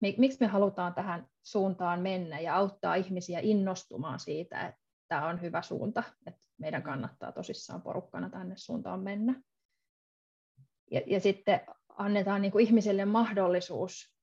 Miksi 0.00 0.38
me 0.40 0.46
halutaan 0.46 0.94
tähän 0.94 1.26
suuntaan 1.42 2.00
mennä 2.00 2.40
ja 2.40 2.56
auttaa 2.56 2.94
ihmisiä 2.94 3.40
innostumaan 3.42 4.20
siitä, 4.20 4.66
että 4.68 4.80
tämä 5.08 5.28
on 5.28 5.40
hyvä 5.40 5.62
suunta, 5.62 6.02
että 6.26 6.40
meidän 6.60 6.82
kannattaa 6.82 7.32
tosissaan 7.32 7.82
porukkana 7.82 8.30
tänne 8.30 8.54
suuntaan 8.56 9.00
mennä. 9.00 9.42
Ja, 10.90 11.00
ja 11.06 11.20
sitten 11.20 11.60
annetaan 11.88 12.42
niin 12.42 12.52
kuin 12.52 12.66
ihmiselle 12.66 13.04
mahdollisuus 13.04 14.16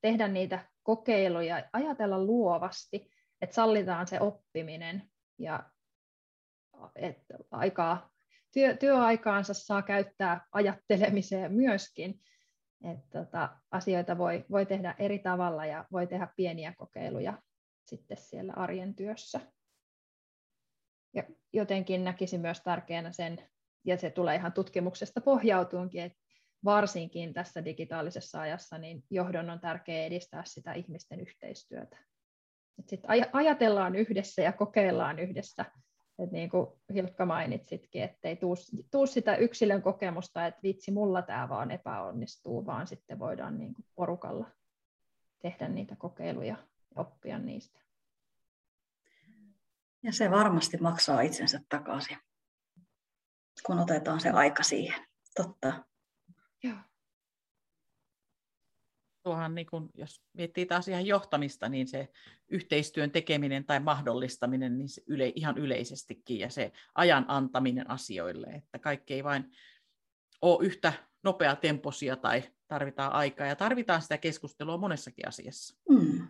tehdä 0.00 0.28
niitä 0.28 0.68
kokeiluja, 0.82 1.68
ajatella 1.72 2.24
luovasti, 2.24 3.10
että 3.40 3.54
sallitaan 3.54 4.06
se 4.06 4.20
oppiminen 4.20 5.10
ja 5.38 5.70
että 6.94 7.34
aikaa, 7.50 8.10
työ, 8.52 8.76
työaikaansa 8.76 9.54
saa 9.54 9.82
käyttää 9.82 10.46
ajattelemiseen 10.52 11.52
myöskin. 11.52 12.20
Että 12.84 13.24
tota, 13.24 13.56
asioita 13.70 14.18
voi, 14.18 14.44
voi 14.50 14.66
tehdä 14.66 14.94
eri 14.98 15.18
tavalla 15.18 15.66
ja 15.66 15.84
voi 15.92 16.06
tehdä 16.06 16.28
pieniä 16.36 16.74
kokeiluja 16.78 17.42
sitten 17.84 18.16
siellä 18.16 18.52
arjen 18.56 18.94
työssä. 18.94 19.40
Ja 21.14 21.22
jotenkin 21.52 22.04
näkisin 22.04 22.40
myös 22.40 22.60
tärkeänä 22.60 23.12
sen, 23.12 23.48
ja 23.84 23.96
se 23.96 24.10
tulee 24.10 24.36
ihan 24.36 24.52
tutkimuksesta 24.52 25.20
pohjautuunkin, 25.20 26.02
että 26.02 26.18
varsinkin 26.64 27.34
tässä 27.34 27.64
digitaalisessa 27.64 28.40
ajassa, 28.40 28.78
niin 28.78 29.04
johdon 29.10 29.50
on 29.50 29.60
tärkeää 29.60 30.06
edistää 30.06 30.42
sitä 30.46 30.72
ihmisten 30.72 31.20
yhteistyötä. 31.20 31.98
Et 32.78 32.88
sit 32.88 33.00
ajatellaan 33.32 33.94
yhdessä 33.94 34.42
ja 34.42 34.52
kokeillaan 34.52 35.18
yhdessä. 35.18 35.64
Et 36.18 36.32
niin 36.32 36.50
kuin 36.50 36.66
Hilkka 36.94 37.26
mainitsitkin, 37.26 38.02
ettei 38.02 38.36
tuu, 38.36 38.54
tuu 38.90 39.06
sitä 39.06 39.36
yksilön 39.36 39.82
kokemusta, 39.82 40.46
että 40.46 40.60
vitsi, 40.62 40.90
mulla 40.90 41.22
tämä 41.22 41.48
vaan 41.48 41.70
epäonnistuu, 41.70 42.66
vaan 42.66 42.86
sitten 42.86 43.18
voidaan 43.18 43.58
niin 43.58 43.74
kuin 43.74 43.86
porukalla 43.94 44.50
tehdä 45.42 45.68
niitä 45.68 45.96
kokeiluja 45.96 46.56
ja 46.96 47.02
oppia 47.02 47.38
niistä. 47.38 47.80
Ja 50.02 50.12
se 50.12 50.30
varmasti 50.30 50.76
maksaa 50.76 51.20
itsensä 51.20 51.60
takaisin, 51.68 52.18
kun 53.66 53.78
otetaan 53.78 54.20
se 54.20 54.30
aika 54.30 54.62
siihen. 54.62 55.06
Totta. 55.34 55.84
Joo. 56.62 56.76
tuohan, 59.22 59.54
niin 59.54 59.66
kun, 59.66 59.90
jos 59.94 60.22
miettii 60.32 60.66
taas 60.66 60.88
ihan 60.88 61.06
johtamista, 61.06 61.68
niin 61.68 61.88
se 61.88 62.08
yhteistyön 62.48 63.10
tekeminen 63.10 63.64
tai 63.64 63.80
mahdollistaminen, 63.80 64.78
niin 64.78 64.88
se 64.88 65.02
yle, 65.06 65.32
ihan 65.34 65.58
yleisestikin 65.58 66.38
ja 66.38 66.50
se 66.50 66.72
ajan 66.94 67.24
antaminen 67.28 67.90
asioille, 67.90 68.46
että 68.46 68.78
kaikki 68.78 69.14
ei 69.14 69.24
vain 69.24 69.50
ole 70.42 70.66
yhtä 70.66 70.92
nopeatempoisia 71.22 72.16
tai 72.16 72.42
tarvitaan 72.68 73.12
aikaa 73.12 73.46
ja 73.46 73.56
tarvitaan 73.56 74.02
sitä 74.02 74.18
keskustelua 74.18 74.76
monessakin 74.76 75.28
asiassa. 75.28 75.76
Mm. 75.88 76.28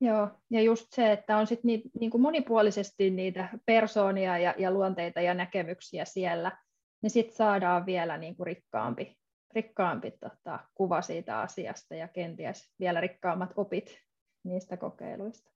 Joo, 0.00 0.28
ja 0.50 0.62
just 0.62 0.86
se, 0.90 1.12
että 1.12 1.36
on 1.36 1.46
sit 1.46 1.64
niin, 1.64 1.82
niin 2.00 2.10
kuin 2.10 2.20
monipuolisesti 2.20 3.10
niitä 3.10 3.48
persoonia 3.66 4.38
ja, 4.38 4.54
ja 4.58 4.70
luonteita 4.70 5.20
ja 5.20 5.34
näkemyksiä 5.34 6.04
siellä, 6.04 6.58
niin 7.02 7.10
sitten 7.10 7.36
saadaan 7.36 7.86
vielä 7.86 8.18
niin 8.18 8.36
kuin 8.36 8.46
rikkaampi, 8.46 9.18
rikkaampi 9.54 10.10
tota, 10.10 10.58
kuva 10.74 11.02
siitä 11.02 11.40
asiasta 11.40 11.94
ja 11.94 12.08
kenties 12.08 12.72
vielä 12.80 13.00
rikkaammat 13.00 13.50
opit 13.56 13.98
niistä 14.44 14.76
kokeiluista. 14.76 15.50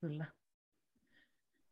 Kyllä. 0.00 0.24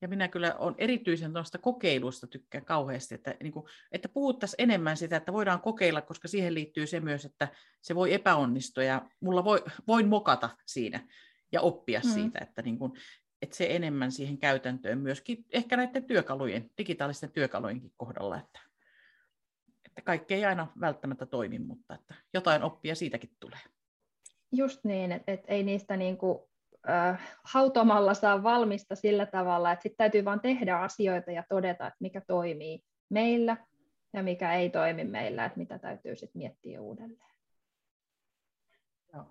Ja 0.03 0.09
minä 0.09 0.29
kyllä 0.29 0.55
olen 0.55 0.75
erityisen 0.79 1.33
tuosta 1.33 1.59
kokeilusta 1.59 2.27
tykkään 2.27 2.65
kauheasti, 2.65 3.15
että, 3.15 3.35
niin 3.43 3.53
kuin, 3.53 3.67
että 3.93 4.09
puhuttaisiin 4.09 4.63
enemmän 4.63 4.97
sitä, 4.97 5.17
että 5.17 5.33
voidaan 5.33 5.61
kokeilla, 5.61 6.03
koska 6.03 6.29
siihen 6.29 6.55
liittyy 6.55 6.87
se 6.87 7.01
myös, 7.01 7.25
että 7.25 7.49
se 7.83 7.95
voi 7.95 8.15
epäonnistua 8.15 8.85
ja 8.85 9.11
mulla 9.21 9.45
voi, 9.45 9.65
voin 9.87 10.09
mokata 10.09 10.51
siinä 10.67 11.09
ja 11.53 11.61
oppia 11.61 12.01
mm. 12.05 12.11
siitä, 12.11 12.39
että, 12.43 12.63
niin 12.63 12.79
kuin, 12.79 12.93
että 13.43 13.57
se 13.57 13.77
enemmän 13.77 14.13
siihen 14.13 14.39
käytäntöön 14.39 14.99
myöskin 14.99 15.45
ehkä 15.51 15.77
näiden 15.77 16.05
työkalujen, 16.05 16.71
digitaalisten 16.79 17.33
työkalujenkin 17.33 17.93
kohdalla, 17.97 18.37
että, 18.37 18.61
että 19.87 20.03
kaikki 20.05 20.35
ei 20.35 20.45
aina 20.45 20.73
välttämättä 20.81 21.27
toimi, 21.27 21.59
mutta 21.59 21.95
että 21.95 22.15
jotain 22.35 22.63
oppia 22.63 22.95
siitäkin 22.95 23.31
tulee. 23.41 23.61
Just 24.53 24.85
niin, 24.85 25.13
että, 25.13 25.33
että 25.33 25.53
ei 25.53 25.63
niistä 25.63 25.97
niin 25.97 26.17
kuin 26.17 26.39
äh, 26.89 27.37
hautomalla 27.45 28.15
saa 28.15 28.43
valmista 28.43 28.95
sillä 28.95 29.27
tavalla, 29.27 29.73
että 29.73 29.83
sitten 29.83 29.97
täytyy 29.97 30.25
vain 30.25 30.41
tehdä 30.41 30.79
asioita 30.79 31.31
ja 31.31 31.45
todeta, 31.49 31.87
että 31.87 31.97
mikä 32.01 32.21
toimii 32.21 32.85
meillä 33.09 33.57
ja 34.13 34.23
mikä 34.23 34.55
ei 34.55 34.71
toimi 34.71 35.05
meillä, 35.05 35.45
että 35.45 35.59
mitä 35.59 35.79
täytyy 35.79 36.17
sitten 36.17 36.39
miettiä 36.39 36.81
uudelleen. 36.81 37.35
Joo. 39.13 39.25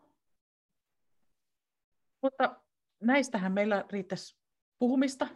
Mutta 2.22 2.62
näistähän 3.00 3.52
meillä 3.52 3.86
riittäisi 3.92 4.40
puhumista, 4.80 5.28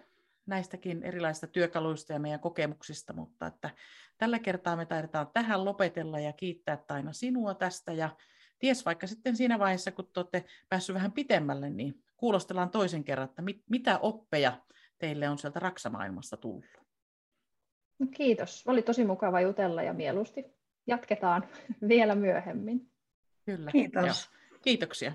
näistäkin 0.46 1.04
erilaisista 1.04 1.48
työkaluista 1.48 2.14
ja 2.14 2.20
meidän 2.20 2.40
kokemuksista, 2.40 3.14
mutta 3.14 3.48
että 3.48 3.70
tällä 4.18 4.40
kertaa 4.40 4.76
me 4.76 4.86
taidetaan 4.86 5.28
tähän 5.34 5.66
lopetella 5.66 6.20
ja 6.20 6.34
kiittää 6.34 6.78
Taina 6.78 7.14
sinua 7.14 7.54
tästä 7.54 7.94
ja 7.94 8.10
ties 8.62 8.86
vaikka 8.86 9.08
sitten 9.08 9.36
siinä 9.36 9.60
vaiheessa, 9.60 9.92
kun 9.92 10.06
te 10.14 10.20
olette 10.20 10.46
päässyt 10.70 10.94
vähän 10.94 11.12
pitemmälle, 11.12 11.70
niin 11.70 12.04
kuulostellaan 12.18 12.70
toisen 12.70 13.04
kerran, 13.04 13.30
että 13.30 13.42
mit, 13.42 13.64
mitä 13.70 14.00
oppeja 14.00 14.62
teille 15.00 15.30
on 15.30 15.38
sieltä 15.38 15.60
Raksamaailmasta 15.60 16.38
tullut. 16.38 16.82
No 18.00 18.08
kiitos. 18.16 18.64
Oli 18.68 18.82
tosi 18.82 19.06
mukava 19.06 19.42
jutella 19.42 19.84
ja 19.84 19.94
mieluusti 19.94 20.46
jatketaan 20.88 21.44
vielä 21.90 22.16
myöhemmin. 22.16 22.92
Kyllä. 23.46 23.72
Kiitos. 23.72 24.06
Joo. 24.06 24.60
Kiitoksia. 24.62 25.14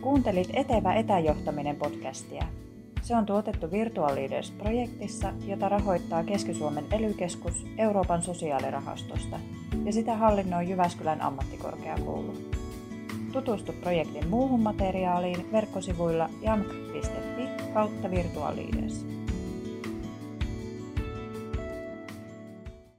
Kuuntelit 0.00 0.48
Etevä 0.52 0.94
etäjohtaminen 0.94 1.76
podcastia. 1.76 2.69
Se 3.02 3.16
on 3.16 3.26
tuotettu 3.26 3.70
Virtual 3.70 4.14
Leaders-projektissa, 4.14 5.32
jota 5.46 5.68
rahoittaa 5.68 6.24
Keski-Suomen 6.24 6.84
ely 6.92 7.14
Euroopan 7.78 8.22
sosiaalirahastosta 8.22 9.40
ja 9.84 9.92
sitä 9.92 10.16
hallinnoi 10.16 10.68
Jyväskylän 10.68 11.20
ammattikorkeakoulu. 11.20 12.34
Tutustu 13.32 13.72
projektin 13.72 14.28
muuhun 14.28 14.60
materiaaliin 14.60 15.52
verkkosivuilla 15.52 16.28
jamk.fi 16.42 17.72
kautta 17.74 18.10
Virtual 18.10 18.56
Leaders. 18.56 19.09